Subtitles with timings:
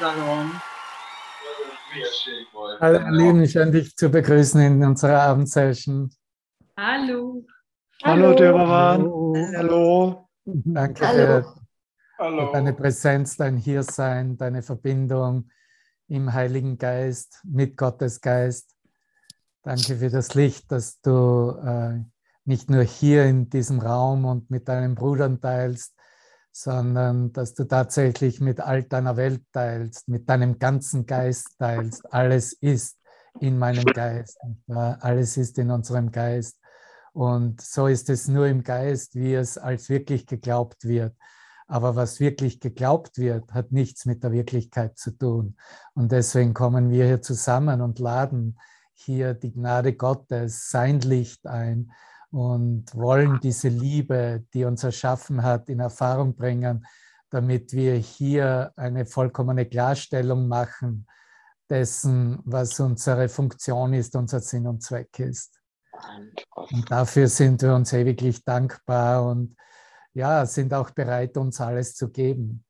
[0.00, 0.50] Shalom.
[2.80, 6.10] Hallo, Lieben, schön dich zu begrüßen in unserer Abendsession.
[6.74, 7.44] Hallo.
[8.02, 9.12] Hallo, Dürermann.
[9.58, 10.26] Hallo.
[10.46, 11.42] Danke Hallo.
[11.42, 11.54] Für,
[12.18, 12.46] Hallo.
[12.46, 15.50] für deine Präsenz, dein Hiersein, deine Verbindung
[16.08, 18.74] im Heiligen Geist, mit Gottes Geist.
[19.62, 22.02] Danke für das Licht, dass du äh,
[22.46, 25.94] nicht nur hier in diesem Raum und mit deinen Brüdern teilst,
[26.62, 32.12] sondern dass du tatsächlich mit all deiner Welt teilst, mit deinem ganzen Geist teilst.
[32.12, 32.98] Alles ist
[33.40, 34.38] in meinem Geist.
[34.68, 36.58] Alles ist in unserem Geist.
[37.12, 41.16] Und so ist es nur im Geist, wie es als wirklich geglaubt wird.
[41.66, 45.56] Aber was wirklich geglaubt wird, hat nichts mit der Wirklichkeit zu tun.
[45.94, 48.58] Und deswegen kommen wir hier zusammen und laden
[48.92, 51.92] hier die Gnade Gottes, sein Licht ein
[52.30, 56.86] und wollen diese Liebe, die uns erschaffen hat, in Erfahrung bringen,
[57.30, 61.06] damit wir hier eine vollkommene Klarstellung machen
[61.68, 65.60] dessen, was unsere Funktion ist, unser Sinn und Zweck ist.
[66.54, 69.56] Und dafür sind wir uns ewiglich dankbar und
[70.12, 72.64] ja, sind auch bereit, uns alles zu geben.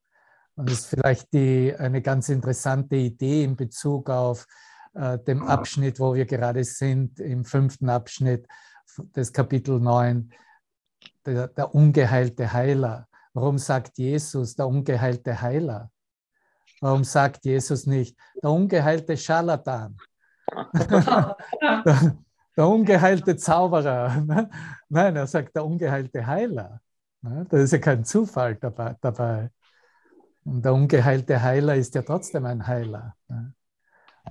[0.56, 4.47] Und das ist vielleicht die, eine ganz interessante Idee in Bezug auf
[4.93, 8.47] äh, dem Abschnitt, wo wir gerade sind, im fünften Abschnitt
[9.17, 10.33] des Kapitel 9,
[11.27, 13.09] der, der ungeheilte Heiler.
[13.33, 15.91] Warum sagt Jesus der ungeheilte Heiler?
[16.81, 19.97] Warum sagt Jesus nicht der ungeheilte Scharlatan?
[20.75, 21.37] der,
[22.56, 24.21] der ungeheilte Zauberer.
[24.21, 24.51] ne?
[24.89, 26.81] Nein, er sagt der ungeheilte Heiler.
[27.23, 27.47] ne?
[27.48, 28.97] Da ist ja kein Zufall dabei.
[29.01, 29.51] dabei.
[30.45, 33.15] Und der ungeheilte Heiler ist ja trotzdem ein Heiler.
[33.28, 33.55] ne?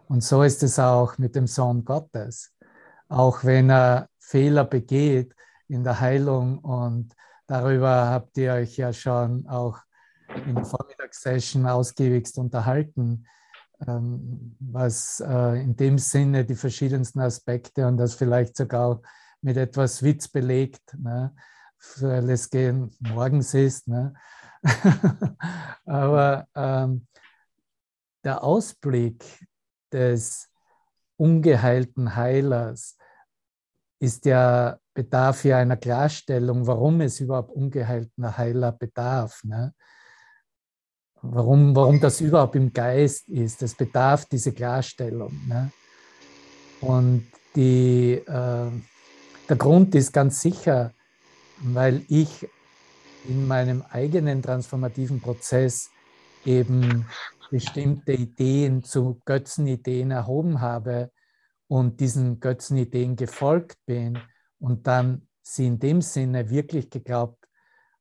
[0.09, 2.53] Und so ist es auch mit dem Sohn Gottes.
[3.09, 5.35] Auch wenn er Fehler begeht
[5.69, 7.15] in der Heilung und
[7.47, 9.79] darüber habt ihr euch ja schon auch
[10.47, 13.27] in der Vormittagssession ausgiebigst unterhalten,
[13.87, 19.01] ähm, was äh, in dem Sinne die verschiedensten Aspekte und das vielleicht sogar
[19.41, 21.35] mit etwas Witz belegt, ne,
[21.99, 23.87] weil es gehen morgens ist.
[23.87, 24.15] Ne.
[25.85, 27.07] Aber ähm,
[28.25, 29.25] der Ausblick
[29.93, 30.49] des
[31.17, 32.97] ungeheilten Heilers
[33.99, 39.43] ist ja, bedarf ja einer Klarstellung, warum es überhaupt ungeheilten Heiler bedarf.
[39.45, 39.75] Ne?
[41.23, 43.63] Warum, warum das überhaupt im Geist ist.
[43.63, 45.33] Es bedarf diese Klarstellung.
[45.49, 45.71] Ne?
[46.81, 48.71] Und die, äh,
[49.49, 50.93] der Grund ist ganz sicher,
[51.59, 52.47] weil ich
[53.29, 55.91] in meinem eigenen transformativen Prozess
[56.45, 57.07] eben
[57.51, 61.11] bestimmte Ideen zu Götzenideen erhoben habe
[61.69, 64.19] und diesen Götzenideen gefolgt bin
[64.59, 67.47] und dann sie in dem Sinne wirklich geglaubt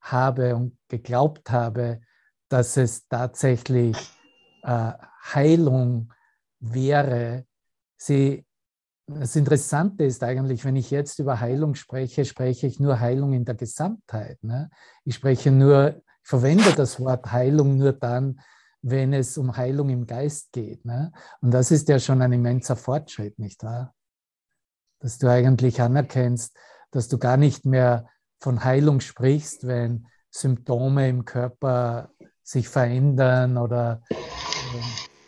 [0.02, 2.02] habe und geglaubt habe,
[2.50, 3.98] dass es tatsächlich
[4.64, 4.92] äh,
[5.34, 6.14] Heilung
[6.60, 7.46] wäre.
[7.98, 8.46] Sie,
[9.08, 13.46] das Interessante ist eigentlich, wenn ich jetzt über Heilung spreche, spreche ich nur Heilung in
[13.46, 14.44] der Gesamtheit.
[14.44, 14.70] Ne?
[15.04, 18.40] Ich spreche nur, ich verwende das Wort Heilung nur dann,
[18.88, 20.86] wenn es um Heilung im Geist geht.
[20.86, 21.12] Ne?
[21.42, 23.96] Und das ist ja schon ein immenser Fortschritt, nicht wahr?
[25.00, 26.56] Dass du eigentlich anerkennst,
[26.92, 28.08] dass du gar nicht mehr
[28.40, 32.12] von Heilung sprichst, wenn Symptome im Körper
[32.44, 34.16] sich verändern oder äh,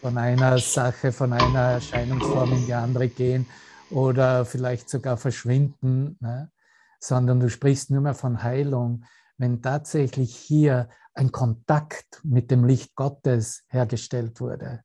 [0.01, 3.47] von einer Sache, von einer Erscheinungsform in die andere gehen
[3.89, 6.51] oder vielleicht sogar verschwinden, ne?
[6.99, 9.03] sondern du sprichst nur mehr von Heilung,
[9.37, 14.83] wenn tatsächlich hier ein Kontakt mit dem Licht Gottes hergestellt wurde.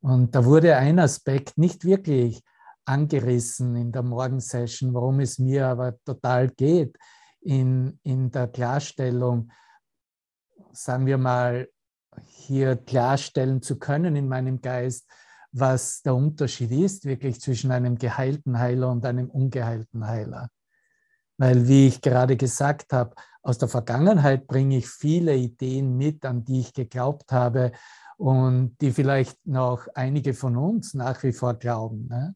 [0.00, 2.42] Und da wurde ein Aspekt nicht wirklich
[2.84, 6.96] angerissen in der Morgensession, worum es mir aber total geht,
[7.40, 9.50] in, in der Klarstellung,
[10.72, 11.68] sagen wir mal,
[12.24, 15.08] hier klarstellen zu können in meinem Geist,
[15.52, 20.50] was der Unterschied ist wirklich zwischen einem geheilten Heiler und einem ungeheilten Heiler.
[21.38, 26.44] Weil, wie ich gerade gesagt habe, aus der Vergangenheit bringe ich viele Ideen mit, an
[26.44, 27.72] die ich geglaubt habe
[28.16, 32.08] und die vielleicht noch einige von uns nach wie vor glauben.
[32.08, 32.34] Ne?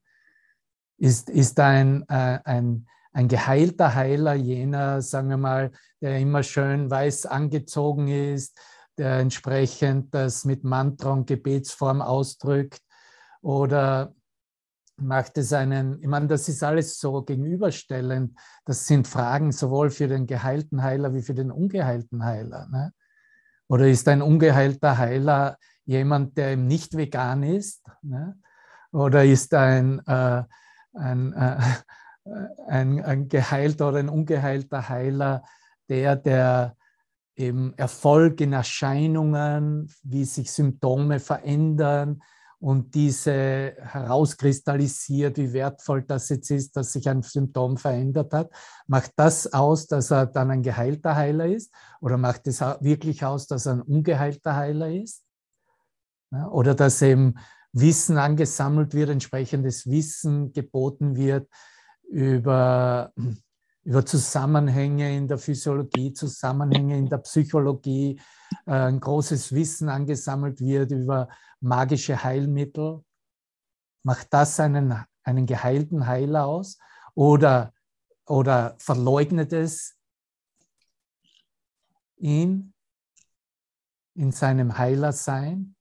[0.98, 6.90] Ist, ist ein, äh, ein, ein geheilter Heiler jener, sagen wir mal, der immer schön
[6.90, 8.58] weiß angezogen ist,
[8.98, 12.82] der entsprechend das mit Mantra und Gebetsform ausdrückt?
[13.40, 14.14] Oder
[15.00, 18.38] macht es einen, ich meine, das ist alles so gegenüberstellend.
[18.64, 22.68] Das sind Fragen sowohl für den geheilten Heiler wie für den ungeheilten Heiler.
[22.70, 22.92] Ne?
[23.68, 27.86] Oder ist ein ungeheilter Heiler jemand, der eben nicht vegan ist?
[28.02, 28.38] Ne?
[28.92, 30.42] Oder ist ein, äh,
[30.94, 31.58] ein, äh,
[32.68, 35.42] ein, ein geheilter oder ein ungeheilter Heiler
[35.88, 36.76] der, der
[37.36, 42.22] eben Erfolg in Erscheinungen, wie sich Symptome verändern,
[42.60, 48.50] und diese herauskristallisiert, wie wertvoll das jetzt ist, dass sich ein Symptom verändert hat.
[48.86, 51.72] Macht das aus, dass er dann ein geheilter Heiler ist?
[52.02, 55.24] Oder macht es wirklich aus, dass er ein ungeheilter Heiler ist?
[56.50, 57.34] Oder dass eben
[57.72, 61.48] Wissen angesammelt wird, entsprechendes Wissen geboten wird
[62.10, 63.12] über,
[63.84, 68.20] über Zusammenhänge in der Physiologie, Zusammenhänge in der Psychologie,
[68.66, 71.28] äh, ein großes Wissen angesammelt wird über
[71.60, 73.04] magische Heilmittel?
[74.02, 76.78] Macht das einen, einen geheilten Heiler aus?
[77.14, 77.72] Oder,
[78.26, 79.98] oder verleugnet es
[82.16, 82.72] ihn
[84.14, 85.76] in seinem Heilersein?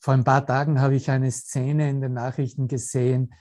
[0.00, 3.34] Vor ein paar Tagen habe ich eine Szene in den Nachrichten gesehen,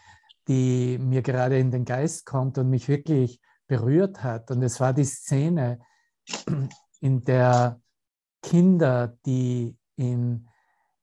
[0.48, 4.50] die mir gerade in den Geist kommt und mich wirklich berührt hat.
[4.50, 5.80] Und es war die Szene,
[7.00, 7.82] in der
[8.42, 10.48] Kinder, die in,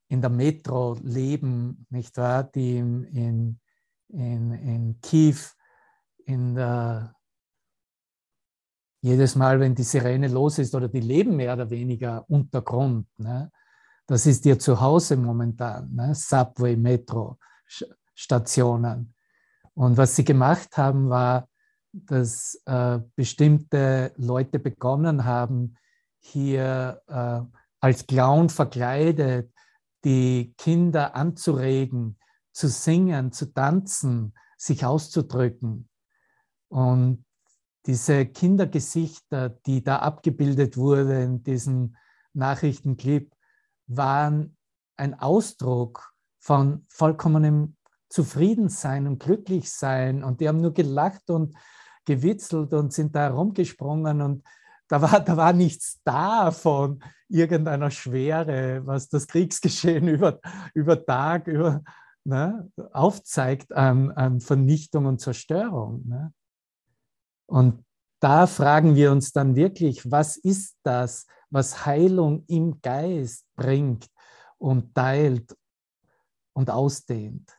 [0.07, 3.59] in der Metro leben, nicht wahr, die in,
[4.09, 5.37] in, in, Kiew
[6.25, 7.15] in der,
[9.01, 13.07] jedes Mal, wenn die Sirene los ist oder die leben mehr oder weniger unter Grund.
[13.19, 13.51] Ne?
[14.07, 16.13] Das ist ihr Zuhause momentan, ne?
[16.13, 17.39] Subway, Metro,
[18.13, 19.13] Stationen.
[19.73, 21.49] Und was sie gemacht haben, war,
[21.91, 25.75] dass äh, bestimmte Leute begonnen haben,
[26.19, 27.41] hier äh,
[27.85, 29.53] als Clown verkleidet
[30.03, 32.17] die Kinder anzuregen,
[32.51, 35.87] zu singen, zu tanzen, sich auszudrücken.
[36.67, 37.25] Und
[37.85, 41.95] diese Kindergesichter, die da abgebildet wurden in diesem
[42.33, 43.31] Nachrichtenclip,
[43.85, 44.57] waren
[44.97, 47.75] ein Ausdruck von vollkommenem
[48.09, 50.23] Zufriedensein und Glücklichsein.
[50.23, 51.55] Und die haben nur gelacht und
[52.03, 54.43] gewitzelt und sind da herumgesprungen und
[54.87, 60.39] da war, da war nichts da von irgendeiner Schwere, was das Kriegsgeschehen über,
[60.73, 61.83] über Tag über,
[62.23, 66.07] ne, aufzeigt an, an Vernichtung und Zerstörung.
[66.07, 66.33] Ne?
[67.47, 67.83] Und
[68.19, 74.07] da fragen wir uns dann wirklich, was ist das, was Heilung im Geist bringt
[74.57, 75.55] und teilt
[76.53, 77.55] und ausdehnt?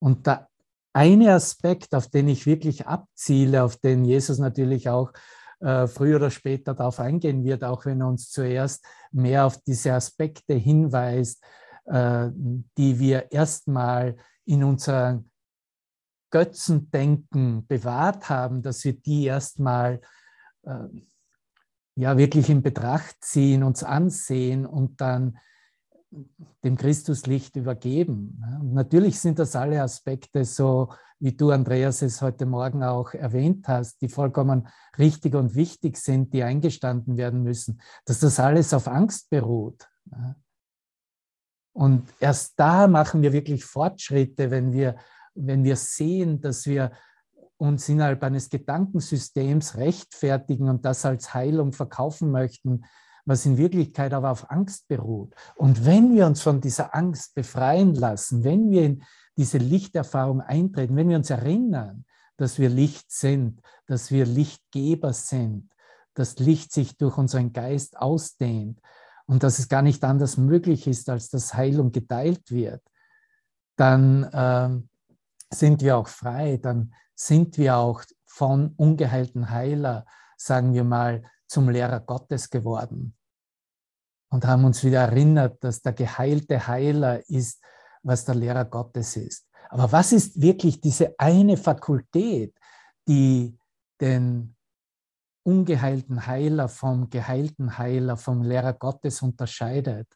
[0.00, 0.48] Und der
[0.92, 5.12] eine Aspekt, auf den ich wirklich abziele, auf den Jesus natürlich auch
[5.62, 9.94] äh, früher oder später darauf eingehen wird, auch wenn er uns zuerst mehr auf diese
[9.94, 11.42] Aspekte hinweist,
[11.86, 12.28] äh,
[12.76, 15.30] die wir erstmal in unserem
[16.30, 20.00] Götzendenken bewahrt haben, dass wir die erstmal
[20.64, 20.88] äh,
[21.94, 25.38] ja wirklich in Betracht ziehen, uns ansehen und dann
[26.64, 28.42] dem Christuslicht übergeben.
[28.60, 33.68] Und natürlich sind das alle Aspekte, so wie du, Andreas, es heute Morgen auch erwähnt
[33.68, 34.68] hast, die vollkommen
[34.98, 39.88] richtig und wichtig sind, die eingestanden werden müssen, dass das alles auf Angst beruht.
[41.72, 44.96] Und erst da machen wir wirklich Fortschritte, wenn wir,
[45.34, 46.92] wenn wir sehen, dass wir
[47.56, 52.84] uns innerhalb eines Gedankensystems rechtfertigen und das als Heilung verkaufen möchten,
[53.24, 55.34] was in Wirklichkeit aber auf Angst beruht.
[55.54, 59.02] Und wenn wir uns von dieser Angst befreien lassen, wenn wir in
[59.36, 62.04] diese Lichterfahrung eintreten, wenn wir uns erinnern,
[62.36, 65.70] dass wir Licht sind, dass wir Lichtgeber sind,
[66.14, 68.80] dass Licht sich durch unseren Geist ausdehnt
[69.26, 72.82] und dass es gar nicht anders möglich ist, als dass Heilung geteilt wird,
[73.76, 80.06] dann äh, sind wir auch frei, dann sind wir auch von ungeheilten Heiler,
[80.44, 83.14] sagen wir mal, zum Lehrer Gottes geworden
[84.30, 87.62] und haben uns wieder erinnert, dass der geheilte Heiler ist,
[88.02, 89.46] was der Lehrer Gottes ist.
[89.68, 92.58] Aber was ist wirklich diese eine Fakultät,
[93.06, 93.58] die
[94.00, 94.56] den
[95.44, 100.08] ungeheilten Heiler vom geheilten Heiler, vom Lehrer Gottes unterscheidet?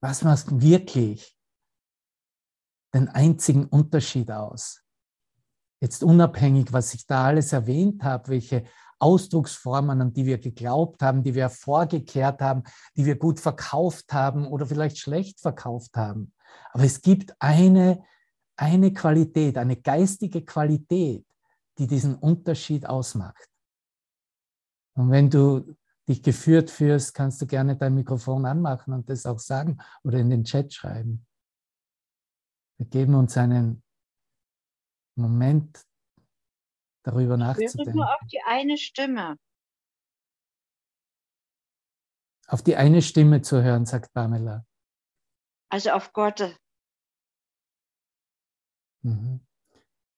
[0.00, 1.38] Was macht wirklich
[2.94, 4.82] den einzigen Unterschied aus.
[5.80, 8.64] Jetzt unabhängig, was ich da alles erwähnt habe, welche
[8.98, 12.64] Ausdrucksformen, an die wir geglaubt haben, die wir vorgekehrt haben,
[12.96, 16.32] die wir gut verkauft haben oder vielleicht schlecht verkauft haben.
[16.72, 18.02] Aber es gibt eine,
[18.56, 21.24] eine Qualität, eine geistige Qualität,
[21.78, 23.48] die diesen Unterschied ausmacht.
[24.94, 25.76] Und wenn du
[26.08, 30.30] dich geführt fühlst, kannst du gerne dein Mikrofon anmachen und das auch sagen oder in
[30.30, 31.26] den Chat schreiben.
[32.78, 33.82] Wir geben uns einen
[35.16, 35.84] Moment,
[37.02, 37.80] darüber nachzudenken.
[37.80, 39.38] Ich höre nur auf die eine Stimme.
[42.46, 44.64] Auf die eine Stimme zu hören, sagt Pamela.
[45.70, 46.56] Also auf Gott.
[49.02, 49.40] Mhm.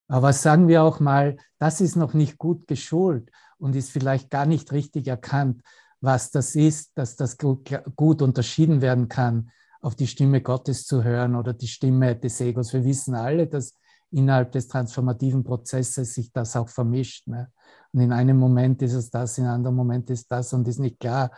[0.07, 4.45] Aber sagen wir auch mal, das ist noch nicht gut geschult und ist vielleicht gar
[4.45, 5.61] nicht richtig erkannt,
[6.01, 11.03] was das ist, dass das gut, gut unterschieden werden kann, auf die Stimme Gottes zu
[11.03, 12.73] hören oder die Stimme des Egos.
[12.73, 13.75] Wir wissen alle, dass
[14.11, 17.27] innerhalb des transformativen Prozesses sich das auch vermischt.
[17.27, 17.51] Ne?
[17.93, 20.79] Und in einem Moment ist es das, in einem anderen Moment ist das und ist
[20.79, 21.31] nicht klar.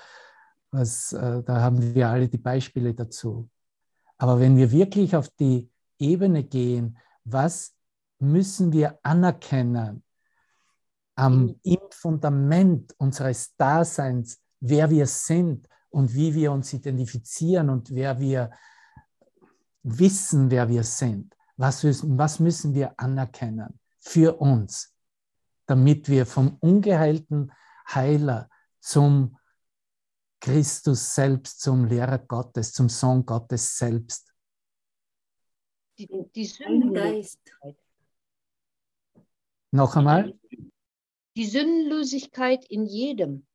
[0.72, 3.48] Was, äh, da haben wir alle die Beispiele dazu.
[4.18, 7.76] Aber wenn wir wirklich auf die Ebene gehen, was
[8.20, 10.04] müssen wir anerkennen
[11.16, 11.60] am, mhm.
[11.64, 18.52] im Fundament unseres Daseins, wer wir sind und wie wir uns identifizieren und wer wir
[19.84, 21.36] wissen, wer wir sind.
[21.58, 24.96] Was, was müssen wir anerkennen für uns,
[25.66, 27.52] damit wir vom ungeheilten
[27.94, 29.38] Heiler zum
[30.40, 34.34] Christus selbst, zum Lehrer Gottes, zum Sohn Gottes selbst.
[35.98, 37.78] Die, die Sündenlosigkeit.
[39.72, 40.38] Noch einmal?
[41.36, 43.46] Die Sündenlosigkeit in jedem.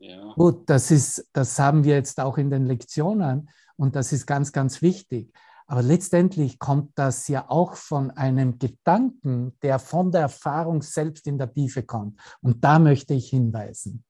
[0.00, 0.32] Ja.
[0.34, 4.50] Gut, das, ist, das haben wir jetzt auch in den Lektionen und das ist ganz,
[4.52, 5.32] ganz wichtig.
[5.66, 11.38] Aber letztendlich kommt das ja auch von einem Gedanken, der von der Erfahrung selbst in
[11.38, 12.18] der Tiefe kommt.
[12.40, 14.04] Und da möchte ich hinweisen.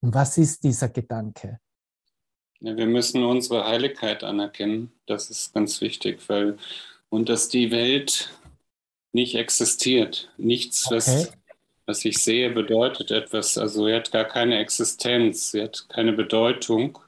[0.00, 1.58] Und was ist dieser Gedanke?
[2.60, 4.92] Ja, wir müssen unsere Heiligkeit anerkennen.
[5.06, 6.58] Das ist ganz wichtig, weil
[7.08, 8.30] und dass die Welt
[9.12, 10.32] nicht existiert.
[10.36, 10.96] Nichts, okay.
[10.96, 11.32] was,
[11.86, 13.56] was ich sehe, bedeutet etwas.
[13.56, 16.98] Also sie hat gar keine Existenz, sie hat keine Bedeutung.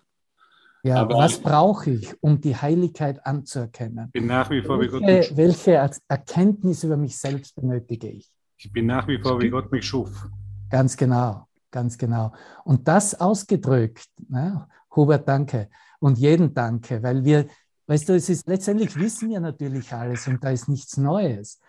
[0.85, 4.07] Ja, aber was brauche ich, um die Heiligkeit anzuerkennen?
[4.07, 8.09] Ich bin nach wie vor welche, wie Gott mich Welche Erkenntnis über mich selbst benötige
[8.09, 8.31] ich?
[8.57, 10.29] Ich bin nach wie vor, wie Gott mich schuf.
[10.71, 12.33] Ganz genau, ganz genau.
[12.65, 14.69] Und das ausgedrückt, ne?
[14.95, 15.69] Hubert, danke.
[16.01, 17.47] Und jeden danke, weil wir,
[17.87, 21.61] weißt du, es ist letztendlich wissen wir natürlich alles und da ist nichts Neues.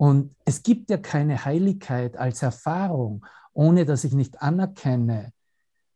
[0.00, 5.34] Und es gibt ja keine Heiligkeit als Erfahrung, ohne dass ich nicht anerkenne,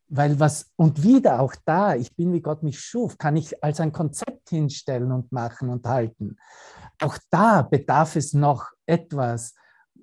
[0.08, 3.80] weil was, und wieder auch da, ich bin wie Gott mich schuf, kann ich als
[3.80, 6.36] ein Konzept hinstellen und machen und halten.
[7.00, 9.54] Auch da bedarf es noch etwas,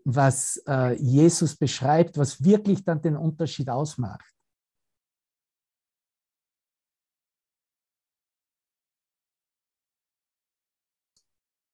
[0.04, 4.34] was äh, Jesus beschreibt, was wirklich dann den Unterschied ausmacht.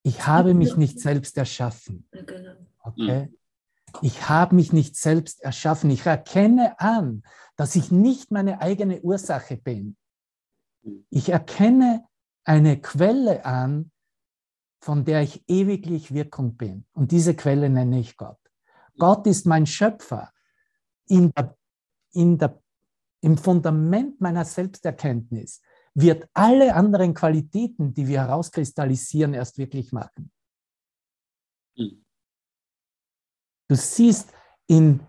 [0.08, 2.08] Ich habe mich nicht selbst erschaffen.
[2.12, 2.54] Genau.
[2.82, 3.34] Okay?
[4.02, 5.90] Ich habe mich nicht selbst erschaffen.
[5.90, 7.24] Ich erkenne an,
[7.58, 9.98] dass ich nicht meine eigene Ursache bin.
[11.10, 12.06] Ich erkenne
[12.46, 13.92] eine Quelle an,
[14.80, 16.86] von der ich ewiglich Wirkung bin.
[16.94, 18.40] Und diese Quelle nenne ich Gott.
[18.98, 20.32] Gott ist mein Schöpfer.
[21.08, 21.58] In der,
[22.14, 22.62] in der,
[23.22, 25.62] Im Fundament meiner Selbsterkenntnis
[26.00, 30.32] wird alle anderen Qualitäten, die wir herauskristallisieren, erst wirklich machen.
[31.76, 32.06] Hm.
[33.68, 34.32] Du siehst
[34.68, 35.00] in,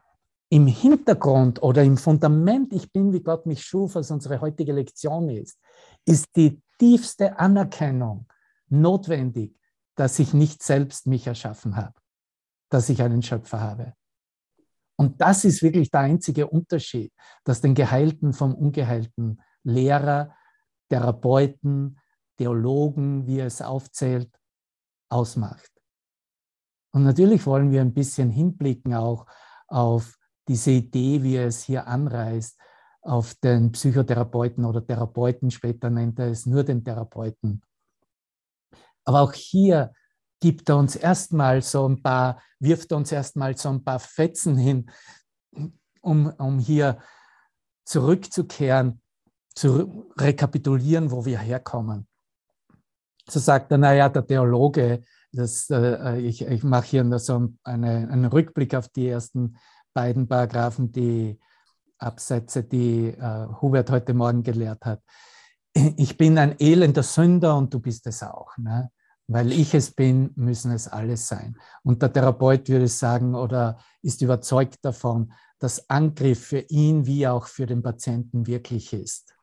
[0.48, 5.28] im Hintergrund oder im Fundament, ich bin, wie Gott mich schuf, was unsere heutige Lektion
[5.28, 5.60] ist,
[6.06, 8.26] ist die tiefste Anerkennung
[8.70, 9.54] notwendig,
[9.94, 12.00] dass ich nicht selbst mich erschaffen habe,
[12.70, 13.92] dass ich einen Schöpfer habe.
[14.96, 17.12] Und das ist wirklich der einzige Unterschied,
[17.44, 20.34] dass den Geheilten vom Ungeheilten Lehrer,
[20.88, 21.98] Therapeuten,
[22.36, 24.30] Theologen, wie er es aufzählt,
[25.10, 25.70] ausmacht.
[26.92, 29.26] Und natürlich wollen wir ein bisschen hinblicken auch
[29.66, 30.18] auf
[30.48, 32.58] diese Idee, wie er es hier anreißt,
[33.02, 37.62] auf den Psychotherapeuten oder Therapeuten, später nennt er es nur den Therapeuten.
[39.04, 39.92] Aber auch hier
[40.40, 44.56] gibt er uns erstmal so ein paar, wirft er uns erstmal so ein paar Fetzen
[44.56, 44.90] hin,
[46.02, 46.98] um, um hier
[47.84, 49.00] zurückzukehren,
[49.58, 52.06] zu rekapitulieren, wo wir herkommen.
[53.28, 58.08] So sagt er, naja, der Theologe, das, äh, ich, ich mache hier nur so eine,
[58.08, 59.56] einen Rückblick auf die ersten
[59.92, 61.38] beiden Paragraphen, die
[61.98, 65.02] Absätze, die äh, Hubert heute Morgen gelehrt hat.
[65.96, 68.56] Ich bin ein elender Sünder und du bist es auch.
[68.58, 68.90] Ne?
[69.26, 71.58] Weil ich es bin, müssen es alles sein.
[71.82, 77.46] Und der Therapeut würde sagen oder ist überzeugt davon, dass Angriff für ihn wie auch
[77.46, 79.34] für den Patienten wirklich ist.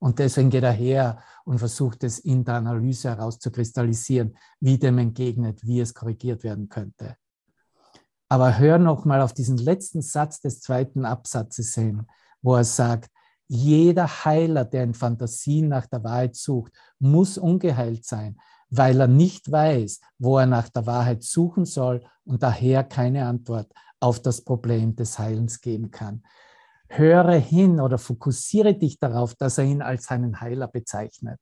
[0.00, 5.64] Und deswegen geht er her und versucht es in der Analyse herauszukristallisieren, wie dem entgegnet,
[5.64, 7.16] wie es korrigiert werden könnte.
[8.28, 12.06] Aber hör noch mal auf diesen letzten Satz des zweiten Absatzes hin,
[12.40, 13.10] wo er sagt,
[13.48, 18.38] jeder Heiler, der in Fantasien nach der Wahrheit sucht, muss ungeheilt sein,
[18.70, 23.72] weil er nicht weiß, wo er nach der Wahrheit suchen soll und daher keine Antwort
[23.98, 26.22] auf das Problem des Heilens geben kann.
[26.90, 31.40] Höre hin oder fokussiere dich darauf, dass er ihn als seinen Heiler bezeichnet.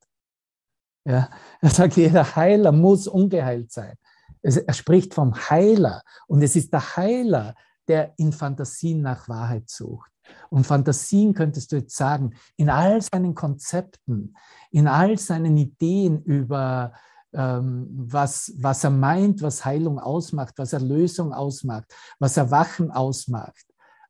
[1.05, 1.29] Ja,
[1.61, 3.95] er sagt, jeder Heiler muss ungeheilt sein.
[4.41, 7.55] Er spricht vom Heiler und es ist der Heiler,
[7.87, 10.11] der in Fantasien nach Wahrheit sucht.
[10.49, 14.35] Und Fantasien könntest du jetzt sagen, in all seinen Konzepten,
[14.71, 16.93] in all seinen Ideen über
[17.33, 23.65] ähm, was, was er meint, was Heilung ausmacht, was Erlösung ausmacht, was Erwachen ausmacht,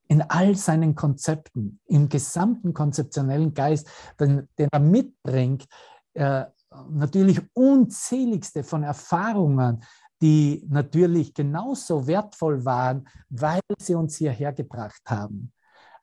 [0.10, 3.88] in all seinen Konzepten, im gesamten konzeptionellen Geist,
[4.20, 5.66] den, den er mitbringt,
[6.16, 6.46] äh,
[6.90, 9.84] natürlich unzähligste von Erfahrungen,
[10.22, 15.54] die natürlich genauso wertvoll waren, weil sie uns hierher gebracht haben.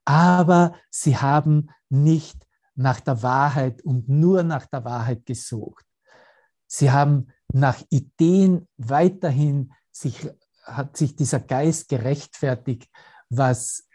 [0.05, 2.47] Aber sie haben nicht
[2.77, 5.85] nach der Wahrheit und nur nach der Wahrheit gesucht.
[6.69, 10.29] Sie haben nach Ideen weiterhin sich,
[10.65, 12.89] hat sich dieser Geist gerechtfertigt,
[13.29, 13.86] was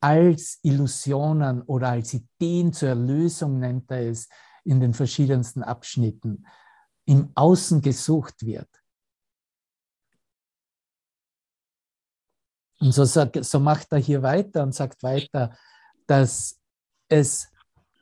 [0.00, 4.28] als Illusionen oder als Ideen zur Erlösung nennt er es
[4.64, 6.46] in den verschiedensten Abschnitten,
[7.04, 8.68] im Außen gesucht wird.
[12.80, 15.56] Und so, so macht er hier weiter und sagt weiter,
[16.06, 16.60] dass
[17.08, 17.48] es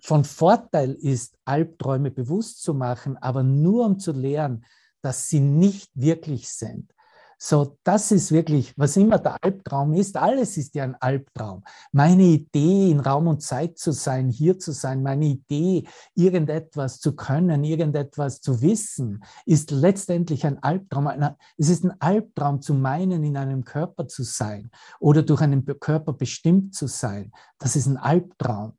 [0.02, 4.64] von Vorteil ist, Albträume bewusst zu machen, aber nur um zu lernen,
[5.02, 6.92] dass sie nicht wirklich sind.
[7.38, 11.64] So, das ist wirklich, was immer der Albtraum ist, alles ist ja ein Albtraum.
[11.92, 17.14] Meine Idee, in Raum und Zeit zu sein, hier zu sein, meine Idee, irgendetwas zu
[17.14, 21.10] können, irgendetwas zu wissen, ist letztendlich ein Albtraum.
[21.58, 26.14] Es ist ein Albtraum zu meinen, in einem Körper zu sein oder durch einen Körper
[26.14, 27.32] bestimmt zu sein.
[27.58, 28.78] Das ist ein Albtraum.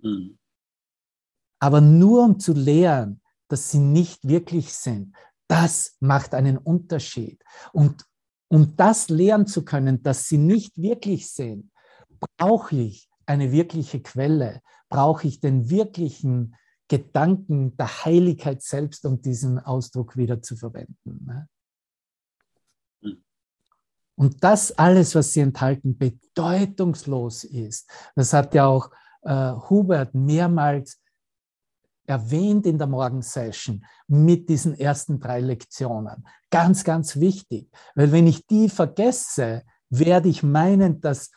[0.00, 0.38] Mhm.
[1.58, 5.14] Aber nur um zu lernen, dass sie nicht wirklich sind,
[5.48, 7.42] das macht einen Unterschied.
[7.72, 8.06] Und
[8.48, 11.70] um das lernen zu können, dass sie nicht wirklich sind,
[12.38, 16.54] brauche ich eine wirkliche Quelle, brauche ich den wirklichen
[16.88, 21.24] Gedanken der Heiligkeit selbst, um diesen Ausdruck wieder zu verwenden.
[21.26, 21.48] Ne?
[24.16, 27.90] Und das alles, was sie enthalten, bedeutungslos ist.
[28.14, 28.90] Das hat ja auch
[29.22, 31.00] äh, Hubert mehrmals
[32.06, 36.26] erwähnt in der Morgensession mit diesen ersten drei Lektionen.
[36.50, 41.30] Ganz, ganz wichtig, weil wenn ich die vergesse, werde ich meinen, dass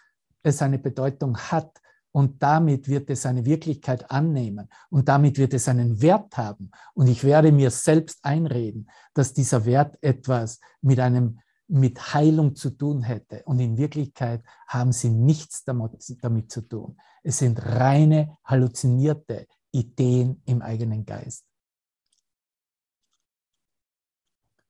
[0.44, 1.80] es eine Bedeutung hat
[2.12, 7.08] und damit wird es eine Wirklichkeit annehmen und damit wird es einen Wert haben und
[7.08, 13.04] ich werde mir selbst einreden, dass dieser Wert etwas mit einem mit Heilung zu tun
[13.04, 13.44] hätte.
[13.44, 16.98] Und in Wirklichkeit haben sie nichts damit, damit zu tun.
[17.24, 19.48] Es sind reine, halluzinierte,
[19.78, 21.46] Ideen im eigenen Geist.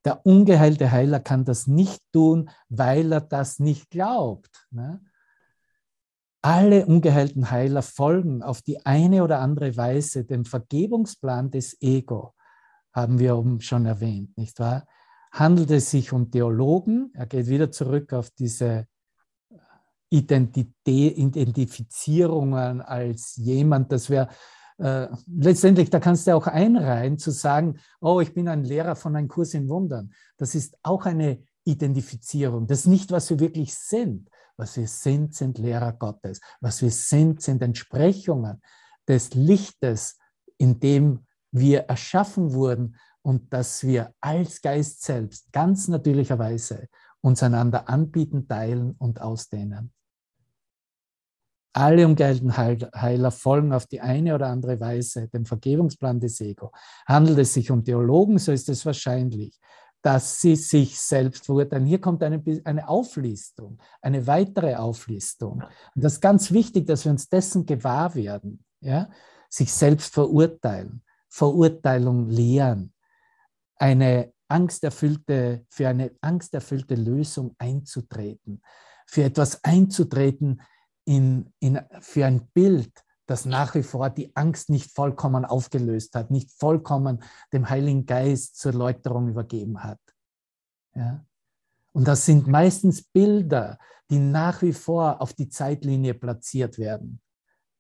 [0.06, 4.68] Der ungeheilte Heiler kann das nicht tun, weil er das nicht glaubt.
[4.72, 5.02] Ne?
[6.42, 12.34] Alle ungeheilten Heiler folgen auf die eine oder andere Weise dem Vergebungsplan des Ego,
[12.94, 14.88] haben wir oben schon erwähnt, nicht wahr?
[15.32, 18.88] Handelt es sich um Theologen, er geht wieder zurück auf diese
[20.10, 24.30] Identifizierungen als jemand, das wäre
[24.78, 29.16] äh, letztendlich, da kannst du auch einreihen, zu sagen, oh, ich bin ein Lehrer von
[29.16, 30.14] einem Kurs in Wundern.
[30.38, 32.68] Das ist auch eine Identifizierung.
[32.68, 34.30] Das ist nicht, was wir wirklich sind.
[34.56, 36.40] Was wir sind, sind Lehrer Gottes.
[36.62, 38.62] Was wir sind, sind Entsprechungen
[39.08, 40.18] des Lichtes,
[40.58, 46.88] in dem wir erschaffen wurden und dass wir als Geist selbst ganz natürlicherweise
[47.22, 49.92] uns einander anbieten, teilen und ausdehnen.
[51.78, 56.72] Alle ungeheilten Heiler folgen auf die eine oder andere Weise dem Vergebungsplan des Ego.
[57.06, 59.60] Handelt es sich um Theologen, so ist es wahrscheinlich,
[60.02, 61.86] dass sie sich selbst verurteilen.
[61.86, 65.62] Hier kommt eine, eine Auflistung, eine weitere Auflistung.
[65.94, 68.66] Und das ist ganz wichtig, dass wir uns dessen gewahr werden.
[68.80, 69.12] Ja?
[69.48, 72.92] Sich selbst verurteilen, Verurteilung lehren,
[73.76, 78.64] eine angsterfüllte, für eine angsterfüllte Lösung einzutreten,
[79.06, 80.60] für etwas einzutreten,
[81.08, 82.92] in, in, für ein Bild,
[83.28, 88.58] das nach wie vor die Angst nicht vollkommen aufgelöst hat, nicht vollkommen dem Heiligen Geist
[88.58, 90.00] zur Läuterung übergeben hat.
[90.94, 91.26] Ja?
[91.94, 97.22] Und das sind meistens Bilder, die nach wie vor auf die Zeitlinie platziert werden.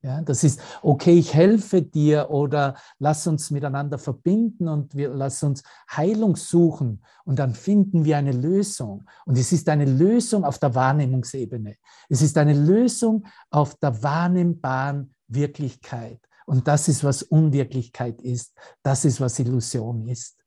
[0.03, 5.41] Ja, das ist, okay, ich helfe dir oder lass uns miteinander verbinden und wir lass
[5.41, 9.09] uns Heilung suchen und dann finden wir eine Lösung.
[9.25, 11.77] Und es ist eine Lösung auf der Wahrnehmungsebene.
[12.09, 16.19] Es ist eine Lösung auf der wahrnehmbaren Wirklichkeit.
[16.45, 18.53] Und das ist, was Unwirklichkeit ist.
[18.83, 20.37] Das ist, was Illusion ist.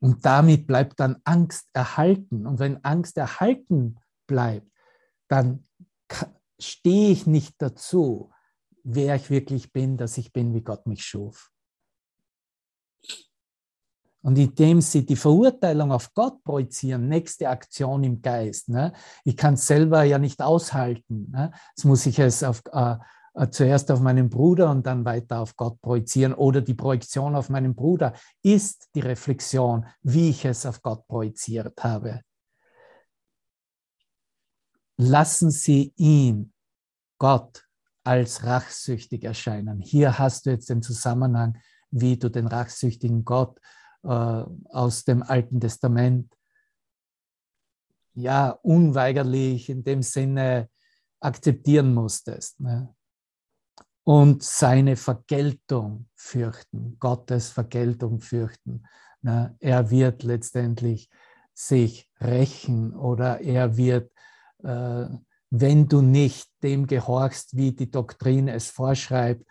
[0.00, 2.46] Und damit bleibt dann Angst erhalten.
[2.46, 4.70] Und wenn Angst erhalten bleibt,
[5.28, 5.64] dann
[6.58, 8.30] stehe ich nicht dazu,
[8.84, 11.50] wer ich wirklich bin, dass ich bin, wie Gott mich schuf.
[14.22, 18.68] Und indem sie die Verurteilung auf Gott projizieren, nächste Aktion im Geist.
[18.68, 18.92] Ne?
[19.24, 21.30] Ich kann es selber ja nicht aushalten.
[21.30, 21.52] Ne?
[21.76, 22.96] Jetzt muss ich es auf, äh,
[23.34, 26.34] äh, zuerst auf meinen Bruder und dann weiter auf Gott projizieren.
[26.34, 31.84] Oder die Projektion auf meinen Bruder ist die Reflexion, wie ich es auf Gott projiziert
[31.84, 32.22] habe
[34.96, 36.52] lassen Sie ihn,
[37.18, 37.66] Gott,
[38.04, 39.80] als rachsüchtig erscheinen.
[39.80, 41.58] Hier hast du jetzt den Zusammenhang,
[41.90, 43.58] wie du den rachsüchtigen Gott
[44.04, 46.32] äh, aus dem Alten Testament
[48.14, 50.70] ja unweigerlich in dem Sinne
[51.20, 52.60] akzeptieren musstest.
[52.60, 52.94] Ne?
[54.04, 58.84] Und seine Vergeltung fürchten, Gottes Vergeltung fürchten.
[59.22, 59.56] Ne?
[59.58, 61.10] Er wird letztendlich
[61.52, 64.12] sich rächen oder er wird
[65.50, 69.44] wenn du nicht dem gehorchst, wie die Doktrin es vorschreibt,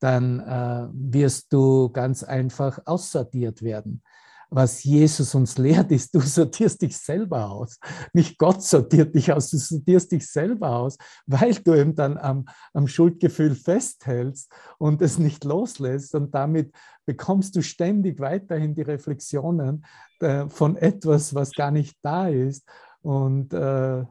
[0.00, 4.02] dann äh, wirst du ganz einfach aussortiert werden.
[4.50, 7.78] Was Jesus uns lehrt, ist, du sortierst dich selber aus.
[8.14, 12.46] Nicht Gott sortiert dich aus, du sortierst dich selber aus, weil du eben dann am,
[12.72, 16.14] am Schuldgefühl festhältst und es nicht loslässt.
[16.14, 19.84] Und damit bekommst du ständig weiterhin die Reflexionen
[20.20, 22.66] äh, von etwas, was gar nicht da ist.
[23.02, 24.04] Und äh,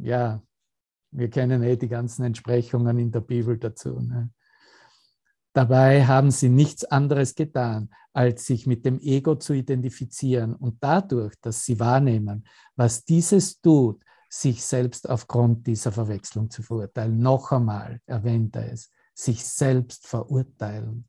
[0.00, 0.42] ja,
[1.10, 4.00] wir kennen eh die ganzen Entsprechungen in der Bibel dazu.
[4.00, 4.30] Ne?
[5.52, 11.34] Dabei haben sie nichts anderes getan, als sich mit dem Ego zu identifizieren und dadurch,
[11.40, 17.18] dass sie wahrnehmen, was dieses tut, sich selbst aufgrund dieser Verwechslung zu verurteilen.
[17.18, 21.08] Noch einmal erwähnt er es, sich selbst verurteilen.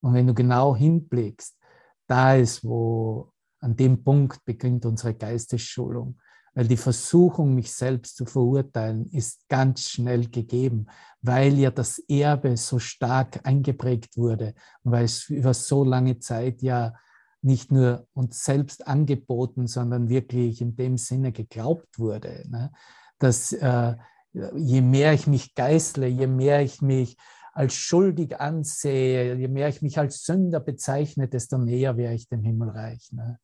[0.00, 1.58] Und wenn du genau hinblickst,
[2.06, 6.18] da ist, wo an dem Punkt beginnt unsere Geistesschulung.
[6.54, 10.86] Weil die Versuchung, mich selbst zu verurteilen, ist ganz schnell gegeben,
[11.22, 16.94] weil ja das Erbe so stark eingeprägt wurde weil es über so lange Zeit ja
[17.42, 22.70] nicht nur uns selbst angeboten, sondern wirklich in dem Sinne geglaubt wurde, ne?
[23.18, 23.96] dass äh,
[24.32, 27.16] je mehr ich mich geißle, je mehr ich mich
[27.52, 32.42] als schuldig ansehe, je mehr ich mich als Sünder bezeichne, desto näher wäre ich dem
[32.42, 33.12] Himmelreich.
[33.12, 33.38] Ne?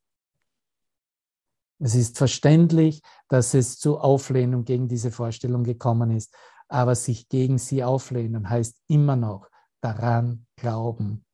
[1.79, 6.35] Es ist verständlich, dass es zu Auflehnung gegen diese Vorstellung gekommen ist,
[6.69, 9.49] aber sich gegen sie auflehnen heißt immer noch
[9.81, 11.25] daran glauben.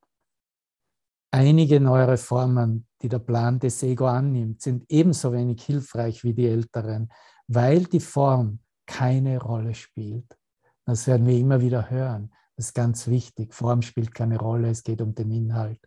[1.31, 6.47] Einige neue Reformen, die der Plan des Ego annimmt, sind ebenso wenig hilfreich wie die
[6.47, 7.11] älteren,
[7.49, 10.39] weil die Form keine Rolle spielt.
[10.85, 12.31] Das werden wir immer wieder hören.
[12.57, 13.53] Das ist ganz wichtig.
[13.53, 15.81] Form spielt keine Rolle, es geht um den Inhalt.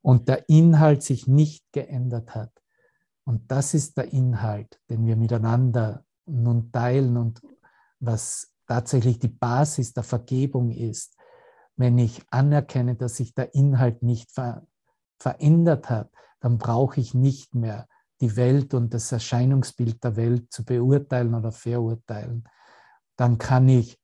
[0.00, 2.52] Und der Inhalt sich nicht geändert hat.
[3.26, 7.42] Und das ist der Inhalt, den wir miteinander nun teilen und
[7.98, 11.16] was tatsächlich die Basis der Vergebung ist.
[11.76, 14.66] Wenn ich anerkenne, dass sich der Inhalt nicht ver
[15.18, 16.10] verändert hat,
[16.40, 17.88] dann brauche ich nicht mehr
[18.20, 22.44] die Welt und das Erscheinungsbild der Welt zu beurteilen oder verurteilen.
[23.16, 23.98] Dann kann ich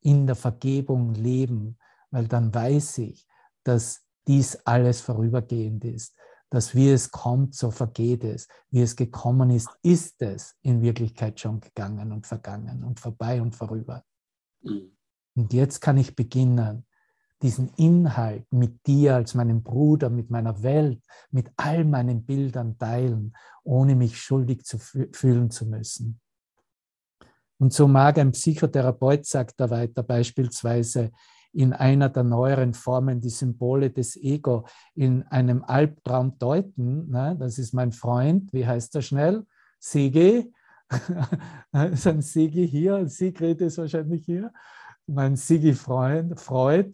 [0.00, 1.78] in der Vergebung leben,
[2.10, 3.28] weil dann weiß ich,
[3.64, 6.16] dass dies alles vorübergehend ist
[6.50, 8.48] dass wie es kommt, so vergeht es.
[8.70, 13.54] Wie es gekommen ist, ist es in Wirklichkeit schon gegangen und vergangen und vorbei und
[13.56, 14.04] vorüber.
[14.62, 14.96] Mhm.
[15.34, 16.86] Und jetzt kann ich beginnen,
[17.42, 23.36] diesen Inhalt mit dir als meinem Bruder, mit meiner Welt, mit all meinen Bildern teilen,
[23.62, 26.20] ohne mich schuldig zu fühlen zu müssen.
[27.58, 31.10] Und so mag ein Psychotherapeut, sagt er weiter, beispielsweise
[31.52, 37.10] in einer der neueren Formen die Symbole des Ego in einem Albtraum deuten.
[37.10, 37.36] Ne?
[37.38, 39.44] Das ist mein Freund, wie heißt er schnell?
[39.78, 40.52] Sigi.
[41.92, 44.52] ist ein Sigi hier, Sigrid ist wahrscheinlich hier.
[45.06, 46.92] Mein Sigi-Freund, Freud.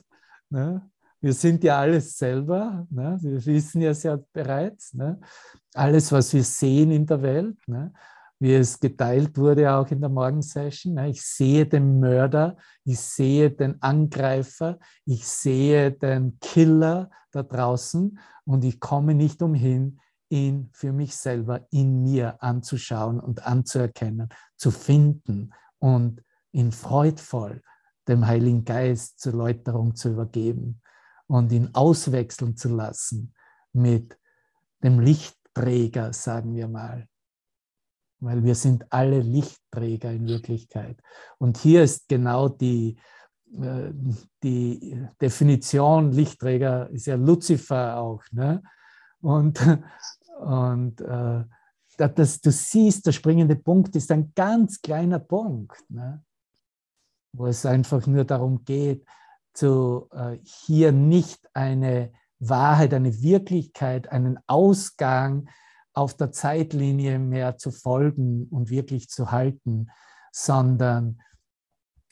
[0.50, 0.82] Ne?
[1.20, 2.86] Wir sind ja alles selber.
[2.90, 3.16] Ne?
[3.20, 4.92] Wir wissen ja sehr bereits.
[4.94, 5.20] Ne?
[5.74, 7.56] Alles, was wir sehen in der Welt.
[7.66, 7.92] Ne?
[8.42, 10.98] Wie es geteilt wurde auch in der Morgensession.
[10.98, 18.64] Ich sehe den Mörder, ich sehe den Angreifer, ich sehe den Killer da draußen und
[18.64, 25.54] ich komme nicht umhin, ihn für mich selber in mir anzuschauen und anzuerkennen, zu finden
[25.78, 27.62] und ihn freudvoll
[28.08, 30.80] dem Heiligen Geist zur Läuterung zu übergeben
[31.28, 33.34] und ihn auswechseln zu lassen
[33.72, 34.18] mit
[34.82, 37.06] dem Lichtträger, sagen wir mal.
[38.22, 40.96] Weil wir sind alle Lichtträger in Wirklichkeit.
[41.38, 42.96] Und hier ist genau die,
[43.52, 43.90] äh,
[44.44, 48.22] die Definition, Lichtträger ist ja Luzifer auch.
[48.30, 48.62] Ne?
[49.20, 49.60] Und,
[50.40, 51.44] und äh,
[51.96, 56.22] das, du siehst, der springende Punkt ist ein ganz kleiner Punkt, ne?
[57.32, 59.04] wo es einfach nur darum geht,
[59.52, 65.48] zu, äh, hier nicht eine Wahrheit, eine Wirklichkeit, einen Ausgang
[65.94, 69.90] auf der Zeitlinie mehr zu folgen und wirklich zu halten,
[70.32, 71.20] sondern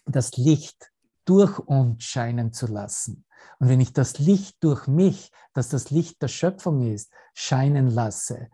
[0.04, 0.90] das Licht
[1.24, 3.24] durch uns scheinen zu lassen.
[3.58, 8.48] Und wenn ich das Licht durch mich, das das Licht der Schöpfung ist, scheinen lasse,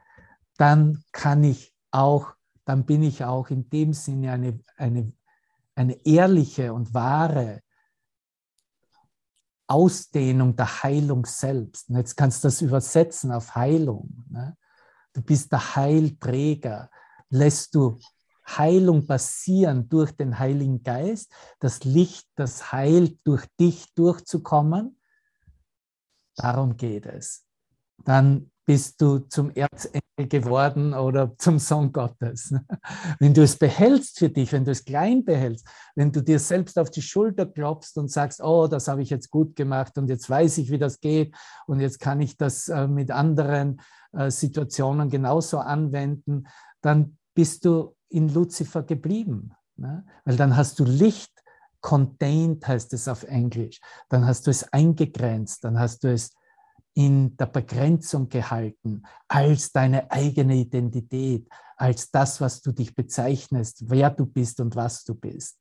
[0.56, 2.34] dann kann ich auch,
[2.64, 5.12] dann bin ich auch in dem Sinne eine, eine,
[5.74, 7.62] eine ehrliche und wahre
[9.68, 11.88] Ausdehnung der Heilung selbst.
[11.88, 14.24] Und jetzt kannst du das übersetzen auf Heilung.
[14.28, 14.56] Ne?
[15.16, 16.90] Du bist der Heilträger.
[17.30, 17.98] Lässt du
[18.46, 25.00] Heilung passieren durch den Heiligen Geist, das Licht, das heilt, durch dich durchzukommen?
[26.36, 27.46] Darum geht es.
[28.04, 32.52] Dann bist du zum Erzengel geworden oder zum Sohn Gottes.
[33.18, 36.78] Wenn du es behältst für dich, wenn du es klein behältst, wenn du dir selbst
[36.78, 40.28] auf die Schulter klopfst und sagst, oh, das habe ich jetzt gut gemacht und jetzt
[40.28, 41.34] weiß ich, wie das geht
[41.66, 43.80] und jetzt kann ich das äh, mit anderen
[44.12, 46.46] äh, Situationen genauso anwenden,
[46.80, 49.52] dann bist du in Luzifer geblieben.
[49.76, 50.04] Ne?
[50.24, 51.32] Weil dann hast du Licht
[51.80, 53.80] contained, heißt es auf Englisch.
[54.08, 56.32] Dann hast du es eingegrenzt, dann hast du es
[56.94, 64.10] in der Begrenzung gehalten, als deine eigene Identität, als das, was du dich bezeichnest, wer
[64.10, 65.58] du bist und was du bist.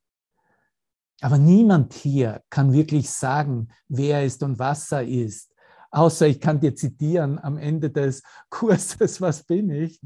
[1.22, 5.54] Aber niemand hier kann wirklich sagen, wer er ist und was er ist.
[5.96, 10.02] Außer ich kann dir zitieren am Ende des Kurses, was bin ich?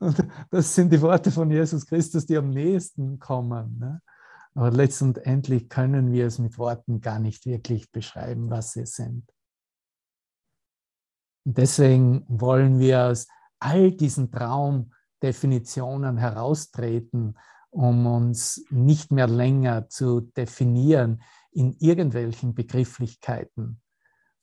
[0.00, 3.78] Und das sind die Worte von Jesus Christus, die am nächsten kommen.
[3.78, 4.00] Ne?
[4.54, 9.30] Aber letztendlich können wir es mit Worten gar nicht wirklich beschreiben, was sie sind.
[11.44, 13.26] Und deswegen wollen wir aus
[13.58, 17.36] all diesen Traumdefinitionen heraustreten,
[17.68, 21.22] um uns nicht mehr länger zu definieren
[21.54, 23.80] in irgendwelchen Begrifflichkeiten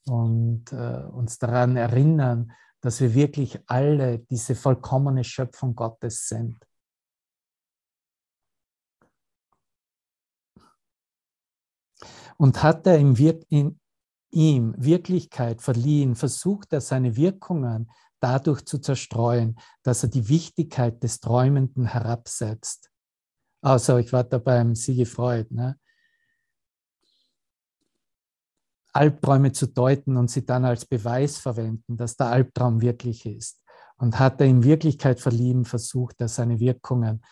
[0.06, 6.58] und äh, uns daran erinnern, dass wir wirklich alle diese vollkommene Schöpfung Gottes sind.
[12.38, 13.80] Und hat er im Wir in
[14.32, 21.19] ihm Wirklichkeit verliehen, versucht er seine Wirkungen dadurch zu zerstreuen, dass er die Wichtigkeit des
[21.19, 22.89] Träumenden herabsetzt.
[23.62, 25.54] Also ich war da beim Siege Freud.
[25.54, 25.78] Ne?
[28.93, 33.62] Albträume zu deuten und sie dann als Beweis verwenden, dass der Albtraum wirklich ist.
[33.97, 37.23] Und hat er in Wirklichkeit verlieben versucht, er seine Wirkungen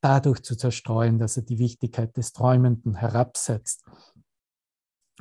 [0.00, 3.84] dadurch zu zerstreuen, dass er die Wichtigkeit des Träumenden herabsetzt.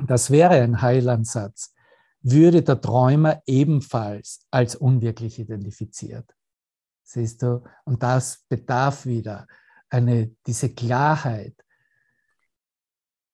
[0.06, 1.74] Das wäre ein Heilandsatz,
[2.22, 6.36] würde der Träumer ebenfalls als unwirklich identifiziert.
[7.04, 7.64] Siehst du?
[7.84, 9.48] Und das bedarf wieder
[9.90, 11.56] eine, diese Klarheit.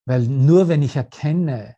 [0.06, 1.76] Weil nur wenn ich erkenne,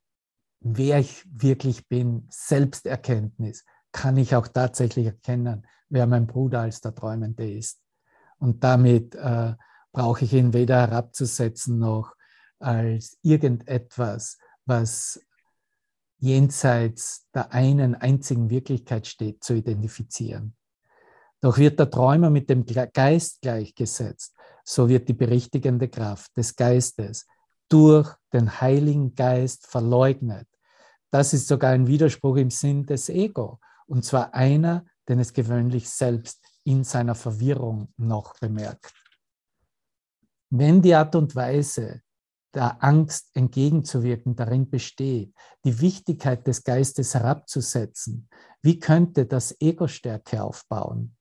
[0.65, 6.95] wer ich wirklich bin, Selbsterkenntnis, kann ich auch tatsächlich erkennen, wer mein Bruder als der
[6.95, 7.81] Träumende ist.
[8.39, 9.55] Und damit äh,
[9.93, 12.15] brauche ich ihn weder herabzusetzen noch
[12.59, 15.21] als irgendetwas, was
[16.19, 20.57] jenseits der einen einzigen Wirklichkeit steht, zu identifizieren.
[21.41, 27.27] Doch wird der Träumer mit dem Geist gleichgesetzt, so wird die berichtigende Kraft des Geistes
[27.69, 30.47] durch den Heiligen Geist verleugnet
[31.13, 33.61] das ist sogar ein Widerspruch im Sinn des Ego.
[33.87, 38.95] Und zwar einer, den es gewöhnlich selbst in seiner Verwirrung noch bemerkt.
[40.49, 42.01] Wenn die Art und Weise
[42.55, 48.29] der Angst entgegenzuwirken darin besteht, die Wichtigkeit des Geistes herabzusetzen,
[48.63, 51.17] wie könnte das Ego Stärke aufbauen?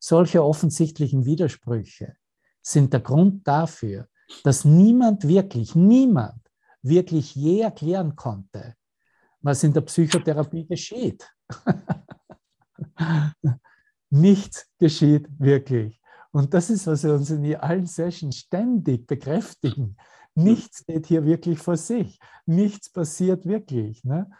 [0.00, 2.16] Solche offensichtlichen Widersprüche
[2.60, 4.08] sind der Grund dafür,
[4.42, 6.40] dass niemand wirklich, niemand
[6.82, 8.74] wirklich je erklären konnte,
[9.42, 11.28] was in der Psychotherapie geschieht.
[14.10, 16.00] Nichts geschieht wirklich.
[16.30, 19.96] Und das ist, was wir uns in allen Sessions ständig bekräftigen.
[20.34, 22.18] Nichts geht hier wirklich vor sich.
[22.46, 24.02] Nichts passiert wirklich.
[24.04, 24.30] Ne?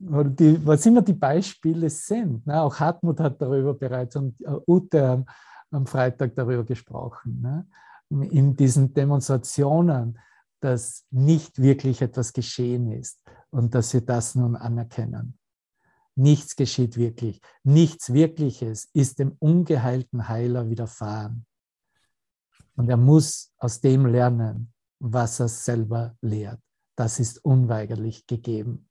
[0.00, 2.46] die, was immer die Beispiele sind.
[2.46, 2.62] Ne?
[2.62, 5.26] Auch Hartmut hat darüber bereits und äh, Ute am,
[5.70, 7.40] am Freitag darüber gesprochen.
[7.40, 7.66] Ne?
[8.30, 10.18] In diesen Demonstrationen,
[10.60, 15.38] dass nicht wirklich etwas geschehen ist und dass wir das nun anerkennen.
[16.14, 17.40] Nichts geschieht wirklich.
[17.62, 21.46] Nichts Wirkliches ist dem ungeheilten Heiler widerfahren.
[22.74, 26.60] Und er muss aus dem lernen, was er selber lehrt.
[26.96, 28.88] Das ist unweigerlich gegeben.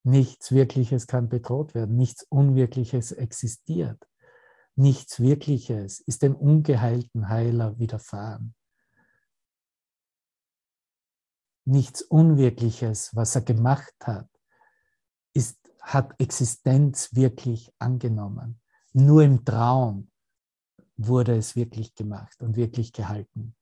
[0.03, 4.03] Nichts Wirkliches kann bedroht werden, nichts Unwirkliches existiert.
[4.75, 8.55] Nichts Wirkliches ist dem ungeheilten Heiler widerfahren.
[11.65, 14.29] Nichts Unwirkliches, was er gemacht hat,
[15.33, 18.59] ist, hat Existenz wirklich angenommen.
[18.93, 20.09] Nur im Traum
[20.97, 23.55] wurde es wirklich gemacht und wirklich gehalten.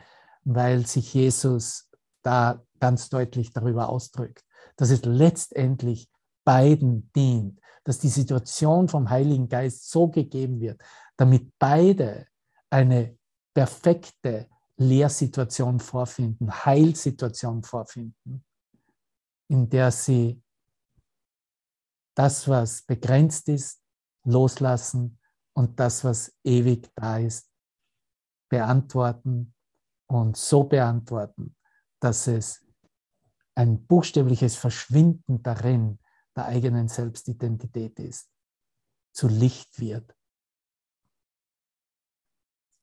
[0.54, 1.90] weil sich Jesus
[2.22, 4.44] da ganz deutlich darüber ausdrückt,
[4.76, 6.08] dass es letztendlich
[6.48, 10.80] beiden dient, dass die Situation vom Heiligen Geist so gegeben wird,
[11.18, 12.26] damit beide
[12.70, 13.18] eine
[13.52, 18.46] perfekte Lehrsituation vorfinden, Heilsituation vorfinden,
[19.48, 20.42] in der sie
[22.14, 23.82] das, was begrenzt ist,
[24.24, 25.18] loslassen
[25.52, 27.50] und das, was ewig da ist,
[28.48, 29.52] beantworten
[30.06, 31.54] und so beantworten,
[32.00, 32.64] dass es
[33.54, 35.98] ein buchstäbliches Verschwinden darin
[36.38, 38.30] der eigenen Selbstidentität ist,
[39.12, 40.14] zu Licht wird.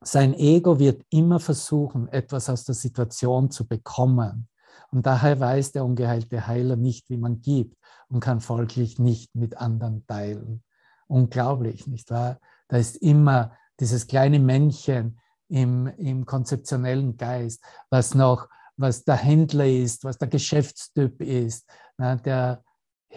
[0.04, 4.50] Sein Ego wird immer versuchen, etwas aus der Situation zu bekommen.
[4.92, 7.78] Und daher weiß der ungeheilte Heiler nicht, wie man gibt
[8.10, 10.64] und kann folglich nicht mit anderen teilen.
[11.08, 12.40] Unglaublich, nicht wahr?
[12.68, 19.68] Da ist immer dieses kleine Männchen, im, im konzeptionellen Geist, was noch, was der Händler
[19.68, 22.64] ist, was der Geschäftstyp ist, ne, der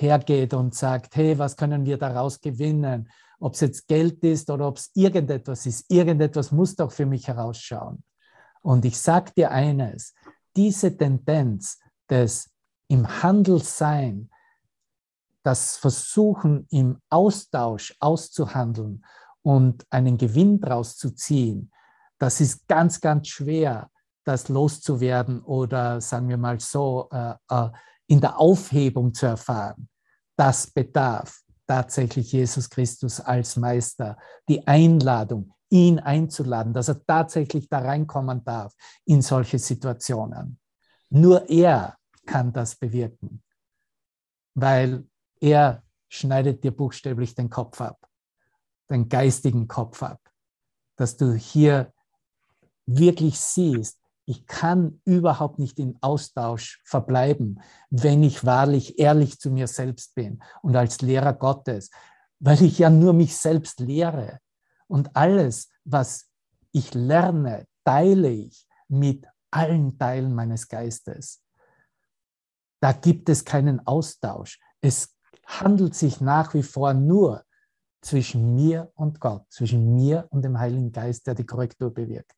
[0.01, 3.11] hergeht und sagt, hey, was können wir daraus gewinnen?
[3.41, 7.29] Ob es jetzt Geld ist oder ob es irgendetwas ist, irgendetwas muss doch für mich
[7.29, 8.03] herausschauen.
[8.63, 10.15] Und ich sage dir eines,
[10.57, 11.79] diese Tendenz
[12.11, 12.51] des
[12.89, 14.31] im Handel sein,
[15.43, 19.05] das Versuchen im Austausch auszuhandeln
[19.43, 21.71] und einen Gewinn daraus zu ziehen,
[22.19, 23.91] das ist ganz, ganz schwer,
[24.25, 27.71] das loszuwerden oder sagen wir mal so, äh, äh,
[28.09, 29.89] in der Aufhebung zu erfahren.
[30.37, 34.19] Das bedarf tatsächlich Jesus Christus als Meister,
[34.49, 40.59] die Einladung, ihn einzuladen, dass er tatsächlich da reinkommen darf in solche Situationen.
[41.11, 43.43] Nur er kann das bewirken,
[44.55, 45.07] weil
[45.41, 48.09] er schneidet dir buchstäblich den Kopf ab,
[48.91, 50.21] den geistigen Kopf ab,
[50.97, 51.93] dass du hier
[52.87, 59.67] wirklich siehst, ich kann überhaupt nicht in Austausch verbleiben, wenn ich wahrlich ehrlich zu mir
[59.67, 61.91] selbst bin und als Lehrer Gottes,
[62.39, 64.39] weil ich ja nur mich selbst lehre.
[64.87, 66.29] Und alles, was
[66.73, 71.43] ich lerne, teile ich mit allen Teilen meines Geistes.
[72.81, 74.61] Da gibt es keinen Austausch.
[74.83, 77.45] Es handelt sich nach wie vor nur
[78.03, 82.38] zwischen mir und Gott, zwischen mir und dem Heiligen Geist, der die Korrektur bewirkt.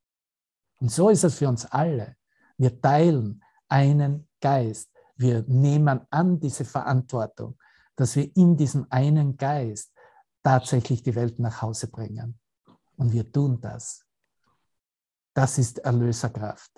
[0.80, 2.16] Und so ist es für uns alle.
[2.56, 4.90] Wir teilen einen Geist.
[5.16, 7.58] Wir nehmen an diese Verantwortung,
[7.94, 9.92] dass wir in diesem einen Geist
[10.42, 12.38] tatsächlich die Welt nach Hause bringen.
[12.96, 14.04] Und wir tun das.
[15.34, 16.72] Das ist Erlöserkraft.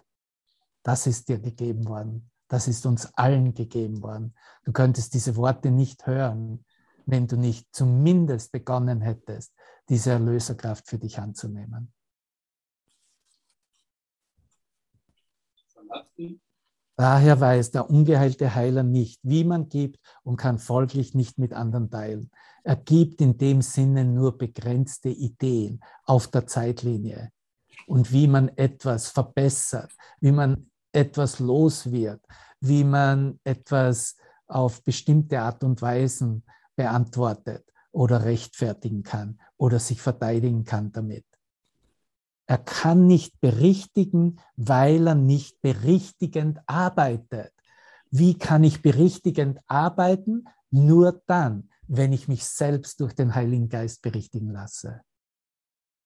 [0.83, 2.31] Das ist dir gegeben worden.
[2.49, 4.35] Das ist uns allen gegeben worden.
[4.65, 6.65] Du könntest diese Worte nicht hören,
[7.07, 9.55] wenn du nicht zumindest begonnen hättest,
[9.89, 11.93] diese Erlöserkraft für dich anzunehmen.
[16.97, 21.91] Daher weiß der ungeheilte Heiler nicht, wie man gibt und kann folglich nicht mit anderen
[21.91, 22.31] teilen.
[22.65, 27.33] Er gibt in dem Sinne nur begrenzte Ideen auf der Zeitlinie
[27.87, 29.91] und wie man etwas verbessert,
[30.21, 32.21] wie man etwas los wird,
[32.61, 34.17] wie man etwas
[34.47, 36.45] auf bestimmte Art und Weisen
[36.77, 41.25] beantwortet oder rechtfertigen kann oder sich verteidigen kann damit.
[42.47, 47.53] Er kann nicht berichtigen, weil er nicht berichtigend arbeitet.
[48.15, 50.45] wie kann ich berichtigend arbeiten?
[50.71, 55.01] Nur dann, wenn ich mich selbst durch den Heiligen Geist berichtigen lasse.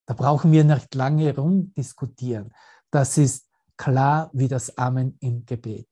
[0.06, 2.54] Da brauchen wir nicht lange rumdiskutieren.
[2.92, 5.88] Das ist klar wie das Amen im Gebet.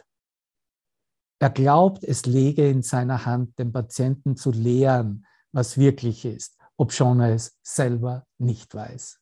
[1.41, 7.21] Er glaubt, es lege in seiner Hand, den Patienten zu lehren, was wirklich ist, obschon
[7.21, 9.21] er es selber nicht weiß.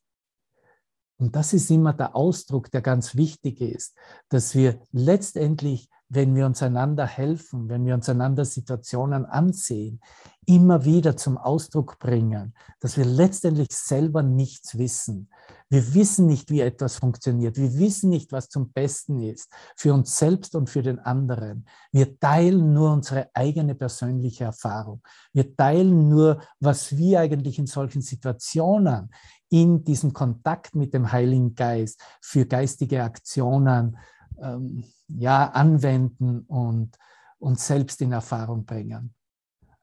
[1.23, 3.95] Und das ist immer der Ausdruck, der ganz wichtig ist,
[4.27, 9.99] dass wir letztendlich wenn wir uns einander helfen, wenn wir uns einander Situationen ansehen,
[10.45, 15.29] immer wieder zum Ausdruck bringen, dass wir letztendlich selber nichts wissen.
[15.69, 17.57] Wir wissen nicht, wie etwas funktioniert.
[17.57, 21.65] Wir wissen nicht, was zum Besten ist für uns selbst und für den anderen.
[21.91, 25.01] Wir teilen nur unsere eigene persönliche Erfahrung.
[25.31, 29.09] Wir teilen nur, was wir eigentlich in solchen Situationen,
[29.49, 33.97] in diesem Kontakt mit dem Heiligen Geist für geistige Aktionen
[34.41, 36.97] ähm, ja, anwenden und
[37.39, 39.13] uns selbst in Erfahrung bringen.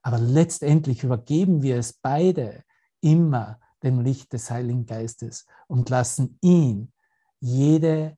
[0.01, 2.63] Aber letztendlich übergeben wir es beide
[3.01, 6.91] immer dem Licht des Heiligen Geistes und lassen ihn
[7.39, 8.17] jede,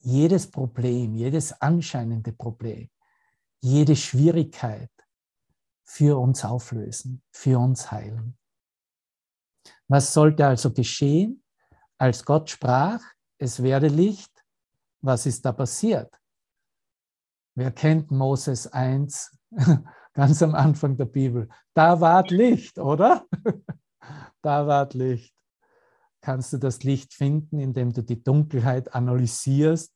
[0.00, 2.88] jedes Problem, jedes anscheinende Problem,
[3.60, 4.90] jede Schwierigkeit
[5.84, 8.38] für uns auflösen, für uns heilen.
[9.88, 11.42] Was sollte also geschehen?
[11.98, 13.02] Als Gott sprach,
[13.38, 14.39] es werde Licht,
[15.02, 16.12] was ist da passiert?
[17.54, 19.36] Wer kennt Moses 1,
[20.14, 21.48] ganz am Anfang der Bibel?
[21.74, 23.26] Da war Licht, oder?
[24.42, 25.34] da war Licht.
[26.20, 29.94] Kannst du das Licht finden, indem du die Dunkelheit analysierst,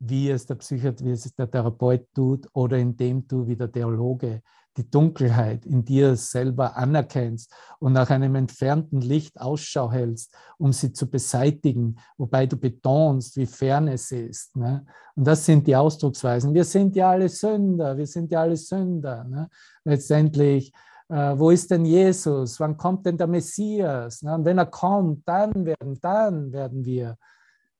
[0.00, 4.42] wie es der Psychiater, wie es der Therapeut tut, oder indem du wie der Theologe
[4.78, 10.92] die Dunkelheit in dir selber anerkennst und nach einem entfernten Licht Ausschau hältst, um sie
[10.92, 14.56] zu beseitigen, wobei du betonst, wie fern es ist.
[14.56, 14.86] Ne?
[15.16, 16.54] Und das sind die Ausdrucksweisen.
[16.54, 19.24] Wir sind ja alle Sünder, wir sind ja alle Sünder.
[19.24, 19.48] Ne?
[19.84, 20.72] Letztendlich,
[21.08, 22.60] äh, wo ist denn Jesus?
[22.60, 24.22] Wann kommt denn der Messias?
[24.22, 24.32] Ne?
[24.32, 27.16] Und wenn er kommt, dann werden, dann werden wir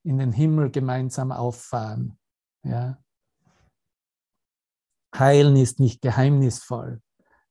[0.09, 2.19] in den Himmel gemeinsam auffahren.
[2.65, 2.99] Ja?
[5.15, 7.03] Heilen ist nicht geheimnisvoll.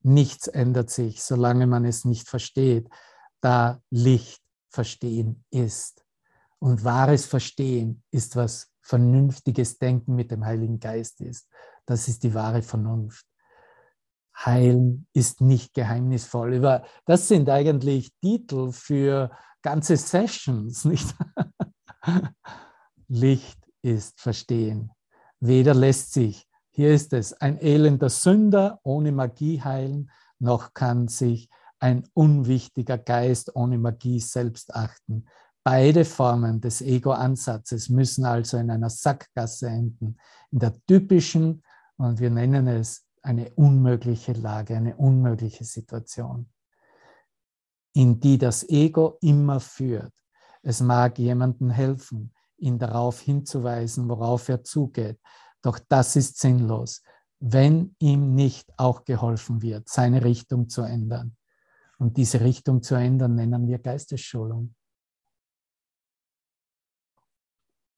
[0.01, 2.89] Nichts ändert sich, solange man es nicht versteht,
[3.41, 6.03] da Licht verstehen ist.
[6.59, 11.47] Und wahres Verstehen ist, was vernünftiges Denken mit dem Heiligen Geist ist.
[11.85, 13.27] Das ist die wahre Vernunft.
[14.35, 16.59] Heilen ist nicht geheimnisvoll.
[17.05, 19.29] Das sind eigentlich Titel für
[19.61, 21.13] ganze Sessions, nicht?
[23.07, 24.91] Licht ist Verstehen.
[25.39, 26.47] Weder lässt sich
[26.77, 31.49] hier ist es, ein elender Sünder ohne Magie heilen, noch kann sich
[31.79, 35.25] ein unwichtiger Geist ohne Magie selbst achten.
[35.63, 40.19] Beide Formen des Ego-Ansatzes müssen also in einer Sackgasse enden,
[40.51, 41.63] in der typischen,
[41.97, 46.47] und wir nennen es eine unmögliche Lage, eine unmögliche Situation,
[47.93, 50.13] in die das Ego immer führt.
[50.67, 55.17] Es mag jemandem helfen, ihn darauf hinzuweisen, worauf er zugeht,
[55.61, 57.03] doch das ist sinnlos,
[57.39, 61.37] wenn ihm nicht auch geholfen wird, seine Richtung zu ändern.
[61.99, 64.75] Und diese Richtung zu ändern, nennen wir Geistesschulung.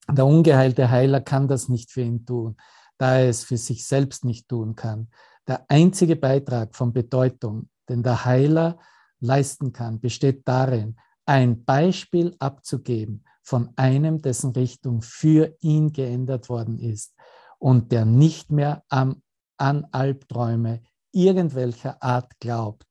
[0.07, 2.55] Der ungeheilte Heiler kann das nicht für ihn tun,
[2.99, 5.09] da er es für sich selbst nicht tun kann.
[5.47, 8.77] Der einzige Beitrag von Bedeutung, den der Heiler
[9.19, 10.95] leisten kann, besteht darin,
[11.29, 17.13] ein Beispiel abzugeben von einem, dessen Richtung für ihn geändert worden ist
[17.59, 19.21] und der nicht mehr am,
[19.57, 22.87] an Albträume irgendwelcher Art glaubt.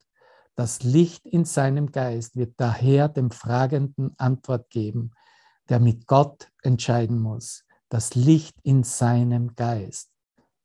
[0.54, 5.10] Das Licht in seinem Geist wird daher dem Fragenden Antwort geben,
[5.68, 7.64] der mit Gott entscheiden muss.
[7.88, 10.12] Das Licht in seinem Geist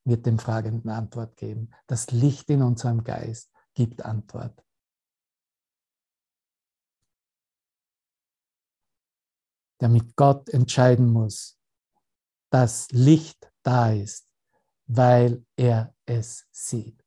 [0.04, 1.70] wird dem Fragenden Antwort geben.
[1.88, 4.63] Das Licht in unserem Geist gibt Antwort.
[9.80, 11.58] Der mit Gott entscheiden muss.
[12.50, 14.28] Das Licht da ist,
[14.86, 17.02] weil er es sieht.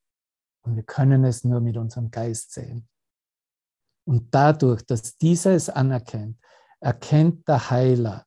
[0.64, 2.90] Und wir können es nur mit unserem Geist sehen.
[4.06, 6.38] Und dadurch, dass dieser es anerkennt,
[6.80, 8.26] erkennt der Heiler,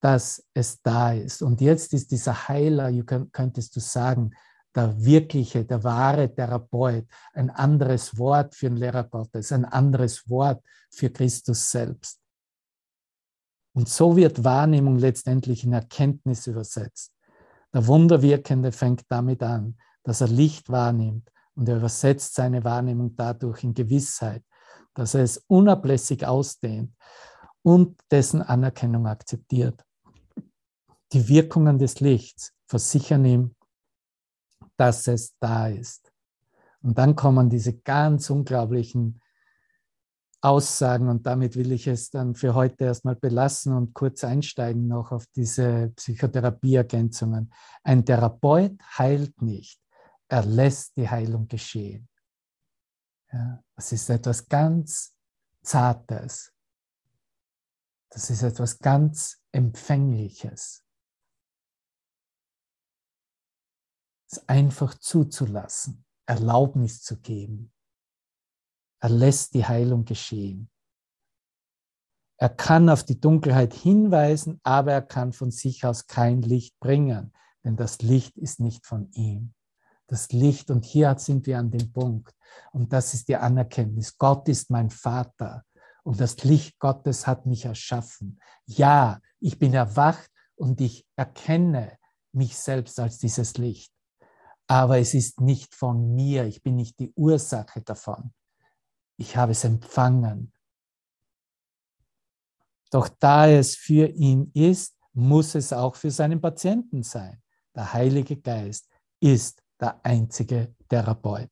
[0.00, 1.42] dass es da ist.
[1.42, 2.92] Und jetzt ist dieser Heiler,
[3.32, 4.32] könntest du sagen,
[4.74, 10.62] der wirkliche, der wahre Therapeut, ein anderes Wort für den Lehrer Gottes, ein anderes Wort
[10.90, 12.20] für Christus selbst.
[13.78, 17.12] Und so wird Wahrnehmung letztendlich in Erkenntnis übersetzt.
[17.72, 23.62] Der Wunderwirkende fängt damit an, dass er Licht wahrnimmt und er übersetzt seine Wahrnehmung dadurch
[23.62, 24.42] in Gewissheit,
[24.94, 26.92] dass er es unablässig ausdehnt
[27.62, 29.84] und dessen Anerkennung akzeptiert.
[31.12, 33.54] Die Wirkungen des Lichts versichern ihm
[34.76, 36.12] dass es da ist.
[36.82, 39.20] Und dann kommen diese ganz unglaublichen
[40.40, 45.10] Aussagen und damit will ich es dann für heute erstmal belassen und kurz einsteigen noch
[45.10, 47.52] auf diese Psychotherapieergänzungen.
[47.82, 49.80] Ein Therapeut heilt nicht,
[50.28, 52.08] er lässt die Heilung geschehen.
[53.32, 55.14] Ja, das ist etwas ganz
[55.62, 56.52] Zartes.
[58.10, 60.84] Das ist etwas ganz Empfängliches.
[64.30, 67.72] Es einfach zuzulassen, Erlaubnis zu geben.
[69.00, 70.70] Er lässt die Heilung geschehen.
[72.36, 77.32] Er kann auf die Dunkelheit hinweisen, aber er kann von sich aus kein Licht bringen,
[77.64, 79.54] denn das Licht ist nicht von ihm.
[80.06, 82.34] Das Licht, und hier sind wir an dem Punkt,
[82.72, 85.64] und das ist die Anerkenntnis, Gott ist mein Vater
[86.02, 88.40] und das Licht Gottes hat mich erschaffen.
[88.66, 91.98] Ja, ich bin erwacht und ich erkenne
[92.32, 93.92] mich selbst als dieses Licht.
[94.68, 98.32] Aber es ist nicht von mir, ich bin nicht die Ursache davon
[99.18, 100.52] ich habe es empfangen.
[102.90, 107.42] Doch da es für ihn ist, muss es auch für seinen Patienten sein.
[107.74, 108.88] Der Heilige Geist
[109.20, 111.50] ist der einzige Therapeut.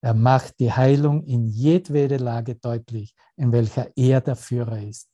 [0.00, 5.08] Er macht die Heilung in jedwede Lage deutlich, in welcher er der Führer ist.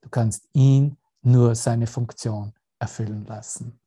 [0.00, 3.80] Du kannst ihn nur seine Funktion erfüllen lassen.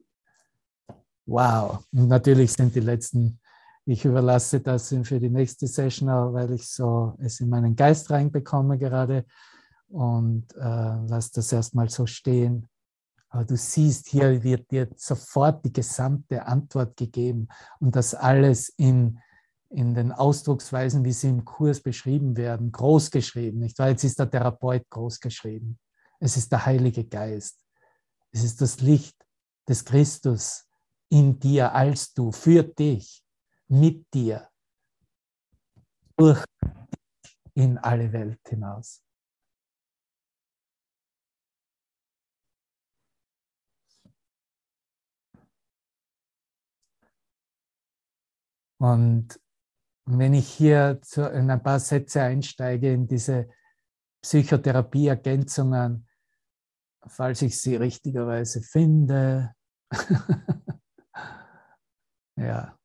[1.26, 1.86] Wow.
[1.92, 3.40] Und natürlich sind die letzten
[3.86, 8.80] ich überlasse das für die nächste Session, weil ich so es in meinen Geist reinbekomme
[8.80, 9.26] gerade
[9.90, 12.68] und äh, lasse das erstmal so stehen.
[13.30, 17.48] Aber du siehst, hier wird dir sofort die gesamte Antwort gegeben
[17.80, 19.20] und das alles in,
[19.70, 23.60] in den Ausdrucksweisen, wie sie im Kurs beschrieben werden, groß geschrieben.
[23.60, 23.90] Nicht wahr?
[23.90, 25.78] Jetzt ist der Therapeut groß geschrieben.
[26.20, 27.60] Es ist der Heilige Geist.
[28.32, 29.16] Es ist das Licht
[29.68, 30.66] des Christus
[31.10, 33.25] in dir als du, für dich
[33.68, 34.50] mit dir
[36.18, 36.44] durch
[37.54, 39.02] in alle Welt hinaus.
[48.78, 49.40] Und
[50.06, 53.50] wenn ich hier in ein paar Sätze einsteige in diese
[54.22, 56.08] Psychotherapie-Ergänzungen,
[57.08, 59.56] falls ich sie richtigerweise finde,
[62.36, 62.78] ja,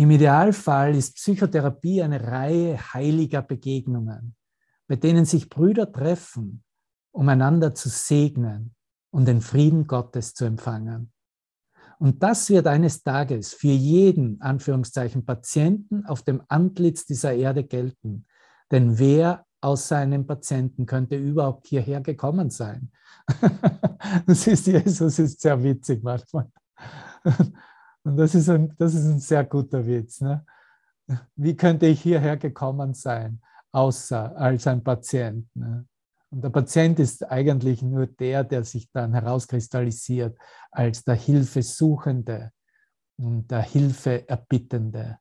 [0.00, 4.34] im Idealfall ist Psychotherapie eine Reihe heiliger Begegnungen,
[4.88, 6.64] bei denen sich Brüder treffen,
[7.12, 8.74] um einander zu segnen
[9.10, 11.12] und den Frieden Gottes zu empfangen.
[11.98, 18.24] Und das wird eines Tages für jeden, Anführungszeichen, Patienten auf dem Antlitz dieser Erde gelten.
[18.70, 22.90] Denn wer außer einem Patienten könnte überhaupt hierher gekommen sein?
[24.26, 26.50] das ist Jesus, ist sehr witzig manchmal.
[28.04, 30.20] Und das ist ein, das ist ein sehr guter Witz.
[30.20, 30.44] Ne?
[31.36, 33.40] Wie könnte ich hierher gekommen sein,
[33.72, 35.46] außer als ein Patient?
[35.54, 35.86] Ne?
[36.30, 40.38] Und der Patient ist eigentlich nur der, der sich dann herauskristallisiert
[40.70, 42.52] als der Hilfesuchende
[43.18, 45.18] und der Hilfeerbittende.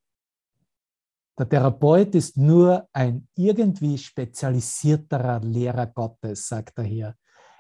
[1.37, 7.15] Der Therapeut ist nur ein irgendwie spezialisierterer Lehrer Gottes, sagt er hier.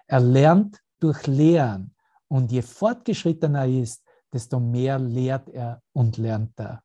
[0.05, 1.95] Er lernt durch Lehren
[2.27, 4.03] und je fortgeschrittener er ist,
[4.33, 6.81] desto mehr lehrt er und lernt er.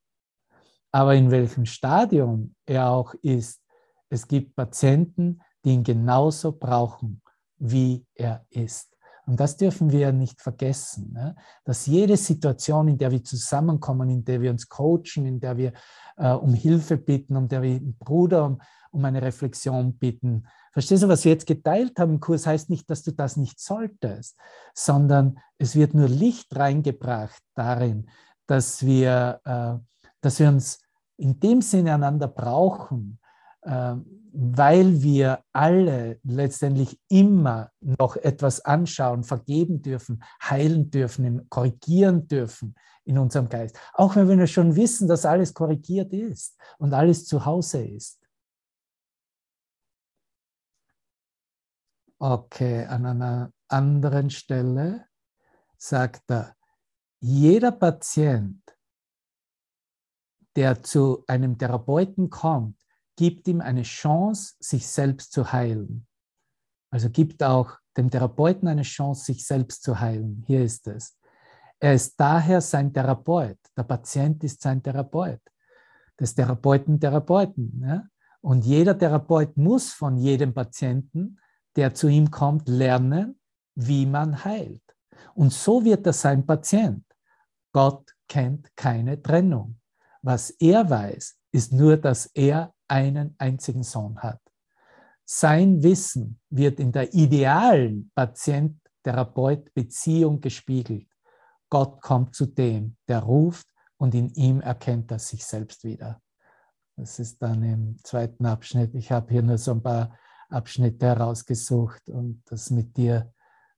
[0.92, 3.60] Aber in welchem Stadium er auch ist,
[4.08, 7.22] es gibt Patienten, die ihn genauso brauchen,
[7.58, 8.94] wie er ist.
[9.26, 11.34] Und das dürfen wir nicht vergessen, ne?
[11.64, 15.72] dass jede Situation, in der wir zusammenkommen, in der wir uns coachen, in der wir
[16.16, 21.04] äh, um Hilfe bitten, um der wir einen Bruder um, um eine Reflexion bitten, Verstehst
[21.04, 24.36] du, was wir jetzt geteilt haben im Kurs, heißt nicht, dass du das nicht solltest,
[24.74, 28.10] sondern es wird nur Licht reingebracht darin,
[28.48, 29.74] dass wir, äh,
[30.20, 30.80] dass wir uns
[31.16, 33.20] in dem Sinne einander brauchen,
[33.62, 33.94] äh,
[34.32, 43.16] weil wir alle letztendlich immer noch etwas anschauen, vergeben dürfen, heilen dürfen, korrigieren dürfen in
[43.16, 43.78] unserem Geist.
[43.92, 48.23] Auch wenn wir schon wissen, dass alles korrigiert ist und alles zu Hause ist.
[52.18, 55.06] Okay, an einer anderen Stelle
[55.76, 56.54] sagt er,
[57.20, 58.62] jeder Patient,
[60.56, 62.76] der zu einem Therapeuten kommt,
[63.16, 66.06] gibt ihm eine Chance, sich selbst zu heilen.
[66.90, 70.44] Also gibt auch dem Therapeuten eine Chance, sich selbst zu heilen.
[70.46, 71.18] Hier ist es.
[71.80, 73.58] Er ist daher sein Therapeut.
[73.76, 75.40] Der Patient ist sein Therapeut.
[76.18, 77.82] Des Therapeuten Therapeuten.
[77.84, 78.04] Ja?
[78.40, 81.38] Und jeder Therapeut muss von jedem Patienten
[81.76, 83.38] der zu ihm kommt, lernen,
[83.74, 84.82] wie man heilt.
[85.34, 87.04] Und so wird er sein Patient.
[87.72, 89.80] Gott kennt keine Trennung.
[90.22, 94.40] Was er weiß, ist nur, dass er einen einzigen Sohn hat.
[95.24, 101.08] Sein Wissen wird in der idealen Patient-Therapeut-Beziehung gespiegelt.
[101.70, 103.66] Gott kommt zu dem, der ruft
[103.96, 106.20] und in ihm erkennt er sich selbst wieder.
[106.96, 108.94] Das ist dann im zweiten Abschnitt.
[108.94, 110.16] Ich habe hier nur so ein paar
[110.48, 113.32] Abschnitte herausgesucht, um das mit dir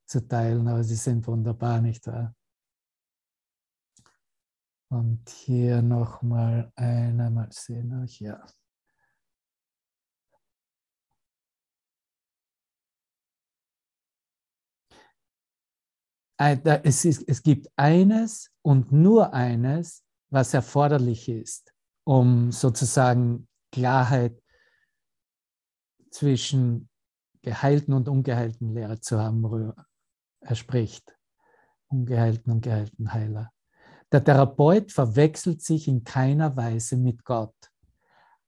[0.06, 2.34] zu teilen, aber sie sind wunderbar, nicht wahr?
[4.88, 8.46] Und hier nochmal eine, mal sehen, ja.
[16.38, 21.72] Es, ist, es gibt eines und nur eines, was erforderlich ist,
[22.04, 24.40] um sozusagen Klarheit
[26.16, 26.88] zwischen
[27.42, 29.74] geheilten und ungeheilten Lehrer zu haben.
[30.40, 31.14] Er spricht
[31.88, 33.52] ungeheilten und geheilten Heiler.
[34.10, 37.54] Der Therapeut verwechselt sich in keiner Weise mit Gott.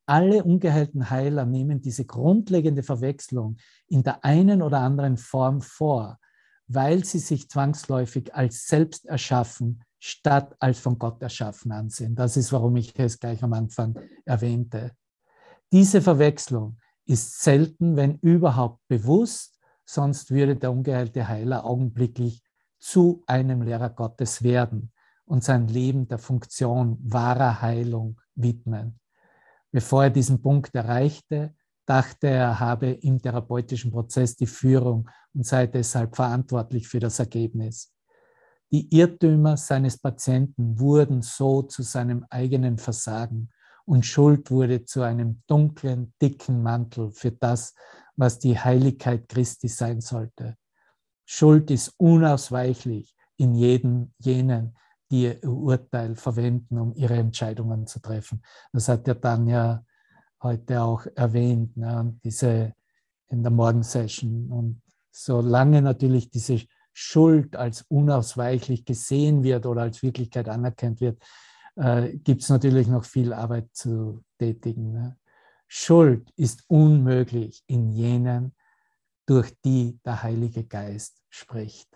[0.06, 6.18] Alle ungeheilten Heiler nehmen diese grundlegende Verwechslung in der einen oder anderen Form vor,
[6.68, 12.14] weil sie sich zwangsläufig als selbst erschaffen, statt als von Gott erschaffen ansehen.
[12.14, 14.92] Das ist, warum ich es gleich am Anfang erwähnte.
[15.70, 22.42] Diese Verwechslung ist selten, wenn überhaupt bewusst, sonst würde der ungeheilte Heiler augenblicklich
[22.78, 24.92] zu einem Lehrer Gottes werden
[25.24, 29.00] und sein Leben der Funktion wahrer Heilung widmen.
[29.72, 31.54] Bevor er diesen Punkt erreichte,
[31.86, 37.92] dachte er, habe im therapeutischen Prozess die Führung und sei deshalb verantwortlich für das Ergebnis.
[38.70, 43.48] Die Irrtümer seines Patienten wurden so zu seinem eigenen Versagen
[43.88, 47.74] und Schuld wurde zu einem dunklen, dicken Mantel für das,
[48.16, 50.56] was die Heiligkeit Christi sein sollte.
[51.24, 54.76] Schuld ist unausweichlich in jedem jenen,
[55.10, 58.42] die ihr Urteil verwenden, um ihre Entscheidungen zu treffen.
[58.74, 59.86] Das hat ja Tanja
[60.42, 62.74] heute auch erwähnt, ne, diese
[63.28, 64.52] in der Morgensession.
[64.52, 66.60] Und solange natürlich diese
[66.92, 71.22] Schuld als unausweichlich gesehen wird oder als Wirklichkeit anerkannt wird,
[71.78, 74.92] äh, gibt es natürlich noch viel Arbeit zu tätigen.
[74.92, 75.16] Ne?
[75.68, 78.54] Schuld ist unmöglich in jenen,
[79.26, 81.88] durch die der Heilige Geist spricht.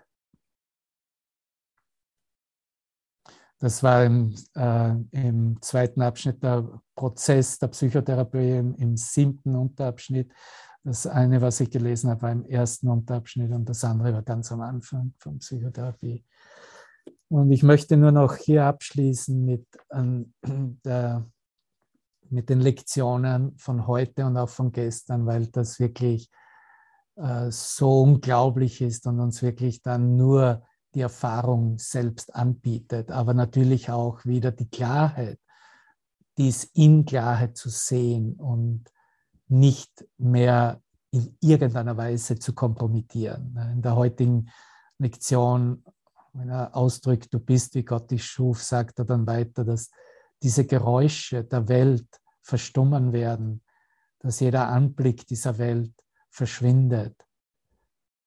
[3.58, 10.32] Das war im, äh, im, zweiten Abschnitt der Prozess der Psychotherapie, im, im, siebten Unterabschnitt.
[10.84, 14.50] Das eine, was ich gelesen habe, war im ersten Unterabschnitt und das andere war ganz
[14.50, 16.24] am Anfang von Psychotherapie.
[17.32, 19.66] Und ich möchte nur noch hier abschließen mit,
[20.84, 21.18] äh,
[22.28, 26.28] mit den Lektionen von heute und auch von gestern, weil das wirklich
[27.16, 30.62] äh, so unglaublich ist und uns wirklich dann nur
[30.94, 35.38] die Erfahrung selbst anbietet, aber natürlich auch wieder die Klarheit,
[36.36, 38.84] dies in Klarheit zu sehen und
[39.48, 43.58] nicht mehr in irgendeiner Weise zu kompromittieren.
[43.72, 44.50] In der heutigen
[44.98, 45.82] Lektion,
[46.32, 49.90] wenn er ausdrückt, du bist, wie Gott dich schuf, sagt er dann weiter, dass
[50.42, 52.08] diese Geräusche der Welt
[52.42, 53.62] verstummen werden,
[54.18, 55.94] dass jeder Anblick dieser Welt
[56.30, 57.26] verschwindet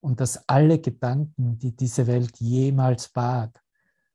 [0.02, 3.60] und dass alle Gedanken, die diese Welt jemals bat,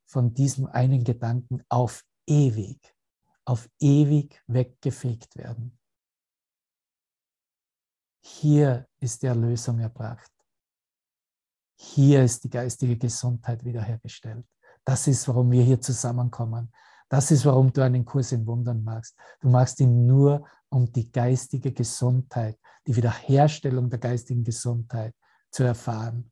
[0.04, 2.94] von diesem einen Gedanken auf ewig,
[3.44, 5.78] auf ewig weggefegt werden.
[8.22, 10.39] Hier ist die Erlösung erbracht.
[11.82, 14.44] Hier ist die geistige Gesundheit wiederhergestellt.
[14.84, 16.70] Das ist, warum wir hier zusammenkommen.
[17.08, 19.16] Das ist, warum du einen Kurs in Wundern machst.
[19.40, 25.14] Du machst ihn nur um die geistige Gesundheit, die Wiederherstellung der geistigen Gesundheit
[25.50, 26.30] zu erfahren,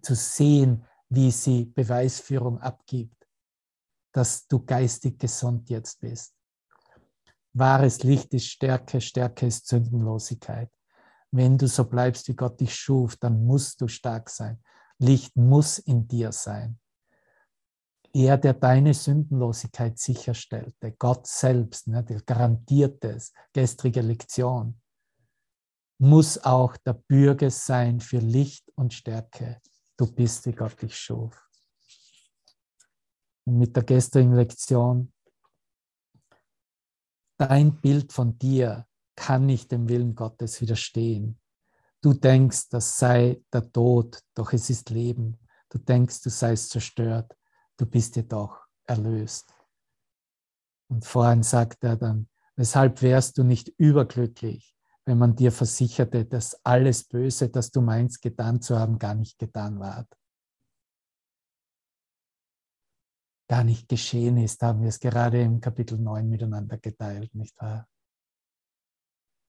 [0.00, 3.26] zu sehen, wie sie Beweisführung abgibt,
[4.12, 6.36] dass du geistig gesund jetzt bist.
[7.52, 10.70] Wahres Licht ist Stärke, Stärke ist Sündenlosigkeit.
[11.32, 14.62] Wenn du so bleibst, wie Gott dich schuf, dann musst du stark sein.
[14.98, 16.78] Licht muss in dir sein.
[18.12, 24.80] Er, der deine Sündenlosigkeit sicherstellte, Gott selbst, ne, der garantiert es, gestrige Lektion,
[25.98, 29.60] muss auch der Bürger sein für Licht und Stärke.
[29.96, 31.40] Du bist, wie Gott dich schuf.
[33.46, 35.12] Und mit der gestrigen Lektion,
[37.36, 38.86] dein Bild von dir
[39.16, 41.40] kann nicht dem Willen Gottes widerstehen.
[42.04, 45.38] Du denkst, das sei der Tod, doch es ist Leben.
[45.70, 47.34] Du denkst, du seist zerstört,
[47.78, 49.54] du bist jedoch erlöst.
[50.90, 54.76] Und vorhin sagt er dann, weshalb wärst du nicht überglücklich,
[55.06, 59.38] wenn man dir versicherte, dass alles Böse, das du meinst, getan zu haben, gar nicht
[59.38, 60.06] getan war.
[63.48, 67.88] gar nicht geschehen ist, haben wir es gerade im Kapitel 9 miteinander geteilt, nicht wahr?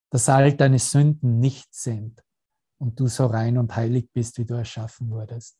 [0.10, 2.24] Dass all deine Sünden nicht sind
[2.78, 5.57] und du so rein und heilig bist, wie du erschaffen wurdest.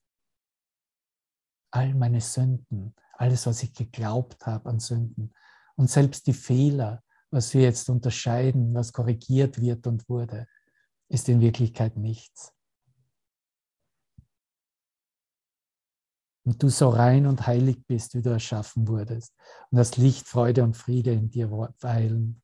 [1.72, 5.34] All meine Sünden, alles, was ich geglaubt habe an Sünden
[5.76, 10.48] und selbst die Fehler, was wir jetzt unterscheiden, was korrigiert wird und wurde,
[11.10, 12.54] ist in Wirklichkeit nichts.
[16.46, 19.34] Und du so rein und heilig bist, wie du erschaffen wurdest.
[19.72, 22.42] Und das Licht, Freude und Friede in dir weilen.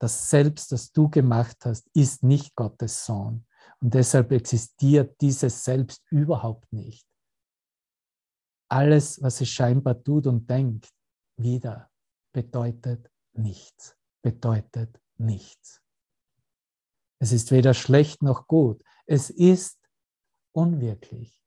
[0.00, 3.46] Das Selbst, das du gemacht hast, ist nicht Gottes Sohn.
[3.80, 7.06] Und deshalb existiert dieses Selbst überhaupt nicht.
[8.68, 10.88] Alles, was es scheinbar tut und denkt,
[11.36, 11.90] wieder
[12.32, 15.82] bedeutet nichts, bedeutet nichts.
[17.18, 18.82] Es ist weder schlecht noch gut.
[19.06, 19.78] Es ist
[20.52, 21.42] unwirklich.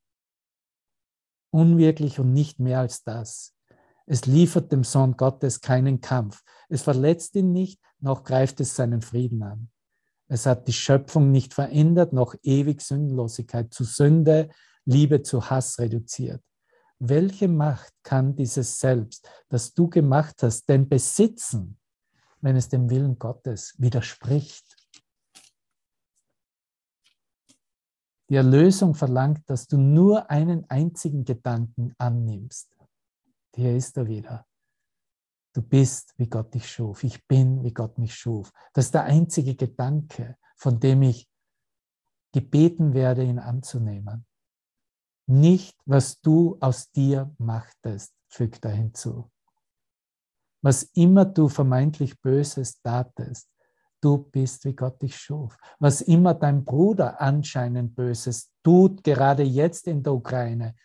[1.52, 3.56] Unwirklich und nicht mehr als das.
[4.06, 6.44] Es liefert dem Sohn Gottes keinen Kampf.
[6.68, 9.72] Es verletzt ihn nicht, noch greift es seinen Frieden an.
[10.28, 14.50] Es hat die Schöpfung nicht verändert, noch ewig Sündenlosigkeit zu Sünde,
[14.86, 16.42] Liebe zu Hass reduziert.
[17.00, 21.78] Welche Macht kann dieses Selbst, das du gemacht hast, denn besitzen,
[22.42, 24.78] wenn es dem Willen Gottes widerspricht?
[28.30, 32.74] Die Erlösung verlangt, dass du nur einen einzigen Gedanken annimmst.
[33.54, 34.48] Hier ist er wieder.
[35.54, 37.04] Du bist, wie Gott dich schuf.
[37.04, 38.52] Ich bin, wie Gott mich schuf.
[38.74, 41.30] Das ist der einzige Gedanke, von dem ich
[42.32, 44.26] gebeten werde, ihn anzunehmen.
[45.28, 49.30] Nicht, was du aus dir machtest, fügt er hinzu.
[50.62, 53.48] Was immer du vermeintlich Böses tatest,
[54.02, 55.58] du bist, wie Gott dich schuf.
[55.80, 60.76] Was immer dein Bruder anscheinend Böses tut, gerade jetzt in der Ukraine,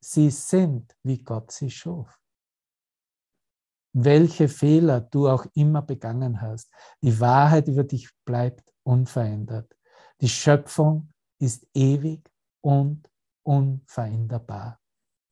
[0.00, 2.19] sie sind, wie Gott sie schuf.
[3.92, 6.70] Welche Fehler du auch immer begangen hast,
[7.02, 9.76] die Wahrheit über dich bleibt unverändert.
[10.20, 12.30] Die Schöpfung ist ewig
[12.60, 13.10] und
[13.42, 14.78] unveränderbar.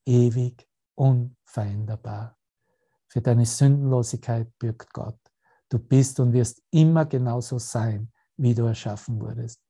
[0.04, 2.36] Ewig unveränderbar.
[3.06, 5.18] Für deine Sündenlosigkeit bürgt Gott.
[5.68, 9.60] Du bist und wirst immer genauso sein, wie du erschaffen wurdest.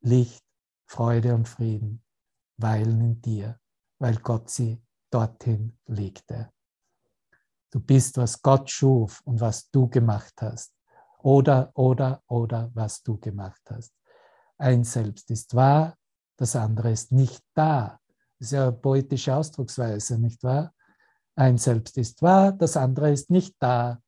[0.00, 0.44] Licht,
[0.86, 2.04] Freude und Frieden
[2.56, 3.58] weilen in dir,
[3.98, 6.52] weil Gott sie dorthin legte.
[7.70, 10.72] Du bist, was Gott schuf und was du gemacht hast.
[11.18, 13.92] Oder, oder, oder, was du gemacht hast.
[14.56, 15.96] Ein Selbst ist wahr,
[16.36, 18.00] das andere ist nicht da.
[18.38, 20.72] Das ist ja eine poetische Ausdrucksweise, nicht wahr?
[21.34, 24.00] Ein Selbst ist wahr, das andere ist nicht da.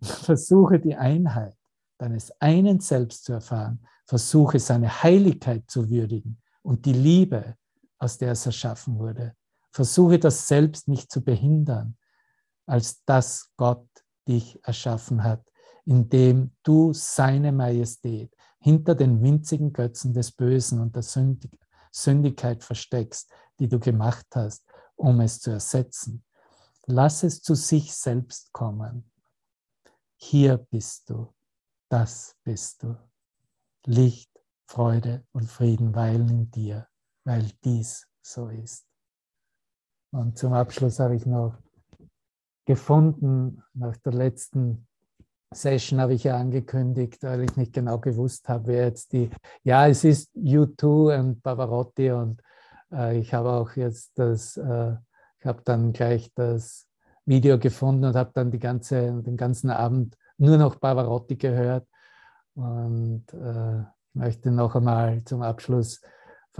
[0.02, 1.56] Versuche die Einheit
[1.98, 3.86] deines einen Selbst zu erfahren.
[4.06, 7.56] Versuche seine Heiligkeit zu würdigen und die Liebe,
[7.98, 9.36] aus der es erschaffen wurde.
[9.72, 11.96] Versuche das Selbst nicht zu behindern,
[12.70, 13.86] als dass Gott
[14.28, 15.42] dich erschaffen hat,
[15.84, 21.58] indem du seine Majestät hinter den winzigen Götzen des Bösen und der Sündig
[21.92, 24.64] Sündigkeit versteckst, die du gemacht hast,
[24.94, 26.24] um es zu ersetzen.
[26.86, 29.10] Lass es zu sich selbst kommen
[30.22, 31.32] hier bist du,
[31.88, 32.96] das bist du.
[33.86, 34.30] Licht,
[34.66, 36.86] Freude und Frieden weilen in dir,
[37.24, 38.86] weil dies so ist.
[40.12, 41.56] Und zum Abschluss habe ich noch
[42.66, 44.86] gefunden, nach der letzten
[45.52, 49.30] Session habe ich ja angekündigt, weil ich nicht genau gewusst habe, wer jetzt die,
[49.64, 52.40] ja, es ist U2 und Pavarotti und
[52.92, 54.94] äh, ich habe auch jetzt das, äh,
[55.38, 56.86] ich habe dann gleich das
[57.26, 61.86] Video gefunden und habe dann die ganze, den ganzen Abend nur noch Pavarotti gehört.
[62.54, 63.84] Und äh,
[64.14, 66.00] möchte noch einmal zum Abschluss,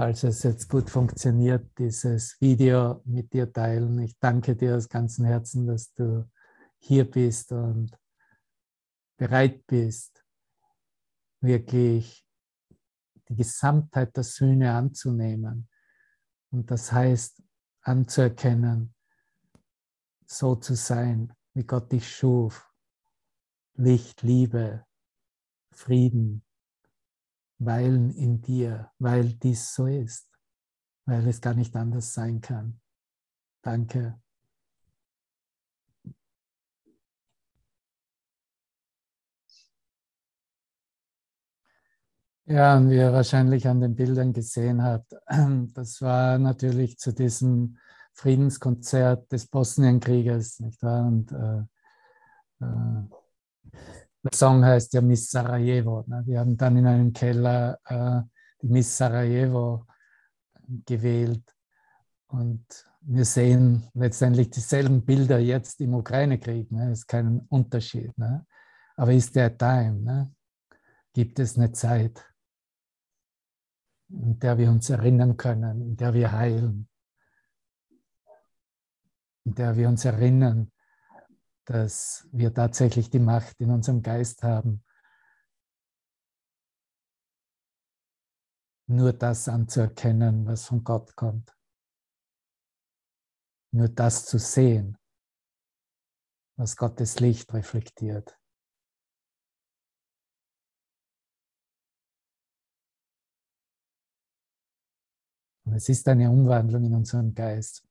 [0.00, 3.98] falls es jetzt gut funktioniert, dieses Video mit dir teilen.
[3.98, 6.26] Ich danke dir aus ganzem Herzen, dass du
[6.78, 7.94] hier bist und
[9.18, 10.24] bereit bist,
[11.42, 12.26] wirklich
[13.28, 15.68] die Gesamtheit der Sühne anzunehmen.
[16.50, 17.42] Und das heißt,
[17.82, 18.94] anzuerkennen,
[20.24, 22.72] so zu sein, wie Gott dich schuf.
[23.74, 24.82] Licht, Liebe,
[25.72, 26.42] Frieden
[27.60, 30.28] weilen in dir, weil dies so ist,
[31.06, 32.80] weil es gar nicht anders sein kann.
[33.62, 34.20] Danke.
[42.46, 45.14] Ja, und wie ihr wahrscheinlich an den Bildern gesehen habt,
[45.74, 47.78] das war natürlich zu diesem
[48.14, 51.06] Friedenskonzert des Bosnienkrieges, nicht wahr?
[51.06, 51.62] Und äh,
[52.64, 53.02] äh,
[54.22, 56.04] der Song heißt ja Miss Sarajevo.
[56.06, 56.22] Ne?
[56.26, 58.20] Wir haben dann in einem Keller äh,
[58.62, 59.86] die Miss Sarajevo
[60.86, 61.42] gewählt
[62.28, 62.64] und
[63.02, 66.70] wir sehen letztendlich dieselben Bilder jetzt im Ukraine-Krieg.
[66.70, 66.92] Ne?
[66.92, 68.16] Es ist kein Unterschied.
[68.18, 68.46] Ne?
[68.96, 70.00] Aber ist der Time?
[70.00, 70.34] Ne?
[71.14, 72.24] Gibt es eine Zeit,
[74.10, 76.88] in der wir uns erinnern können, in der wir heilen,
[79.44, 80.70] in der wir uns erinnern,
[81.64, 84.84] dass wir tatsächlich die Macht in unserem Geist haben,
[88.86, 91.56] nur das anzuerkennen, was von Gott kommt.
[93.72, 94.98] Nur das zu sehen,
[96.56, 98.36] was Gottes Licht reflektiert.
[105.64, 107.88] Und es ist eine Umwandlung in unserem Geist,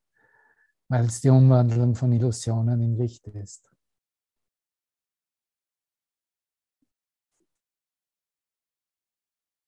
[0.90, 3.70] weil es die Umwandlung von Illusionen in Licht ist.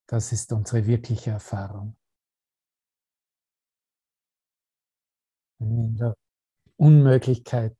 [0.08, 1.96] Das ist unsere wirkliche Erfahrung.
[5.60, 6.16] Wenn wir in der
[6.76, 7.76] Unmöglichkeit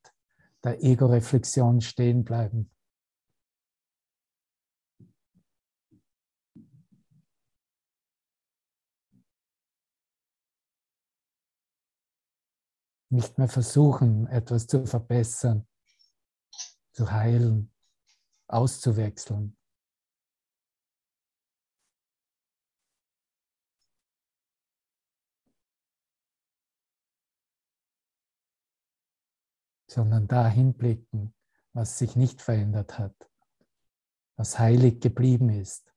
[0.63, 2.72] der Ego-Reflexion stehen bleiben,
[13.13, 15.67] nicht mehr versuchen, etwas zu verbessern,
[16.91, 17.71] zu heilen,
[18.47, 19.57] auszuwechseln.
[29.85, 31.35] sondern dahin blicken,
[31.73, 33.15] was sich nicht verändert hat,
[34.35, 35.93] was heilig geblieben ist,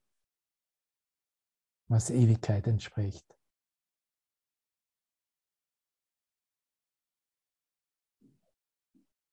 [1.88, 3.35] was Ewigkeit entspricht.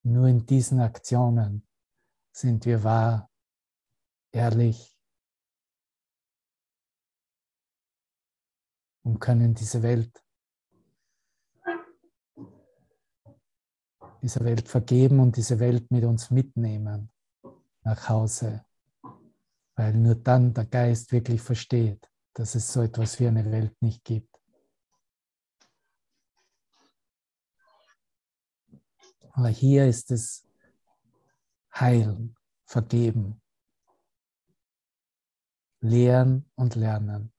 [0.03, 1.67] Nur in diesen Aktionen
[2.31, 3.31] sind wir wahr,
[4.31, 4.97] ehrlich
[9.03, 10.23] und können diese Welt
[14.23, 17.11] dieser Welt vergeben und diese Welt mit uns mitnehmen
[17.83, 18.65] nach Hause,
[19.75, 24.03] weil nur dann der Geist wirklich versteht, dass es so etwas wie eine Welt nicht
[24.05, 24.32] gibt.
[29.33, 30.47] Aber hier ist es
[31.73, 33.41] heilen, vergeben,
[35.81, 37.33] lehren und lernen,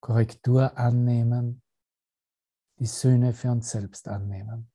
[0.00, 1.62] Korrektur annehmen
[2.80, 4.72] die Söhne für uns selbst annehmen.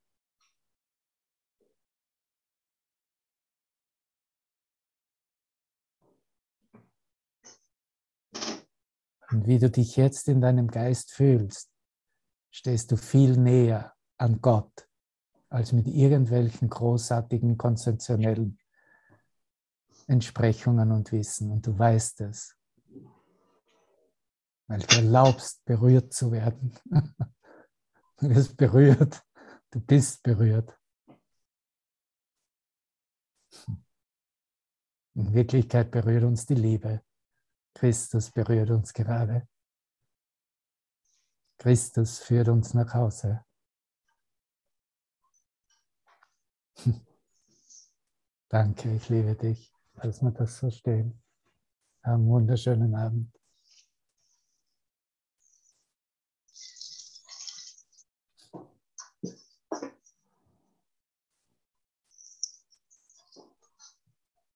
[9.29, 11.71] Und wie du dich jetzt in deinem Geist fühlst,
[12.51, 14.87] stehst du viel näher an Gott
[15.49, 18.59] als mit irgendwelchen großartigen konzeptionellen
[20.07, 21.51] Entsprechungen und Wissen.
[21.51, 22.57] Und du weißt es,
[24.67, 26.73] weil du erlaubst, berührt zu werden.
[28.17, 29.21] Du wirst berührt.
[29.71, 30.79] Du bist berührt.
[35.15, 37.03] In Wirklichkeit berührt uns die Liebe.
[37.73, 39.49] Christus berührt uns gerade.
[41.57, 43.44] Christus führt uns nach Hause.
[48.49, 49.71] Danke, ich liebe dich.
[50.01, 51.21] Lass mir das verstehen.
[52.03, 53.31] Einen wunderschönen Abend.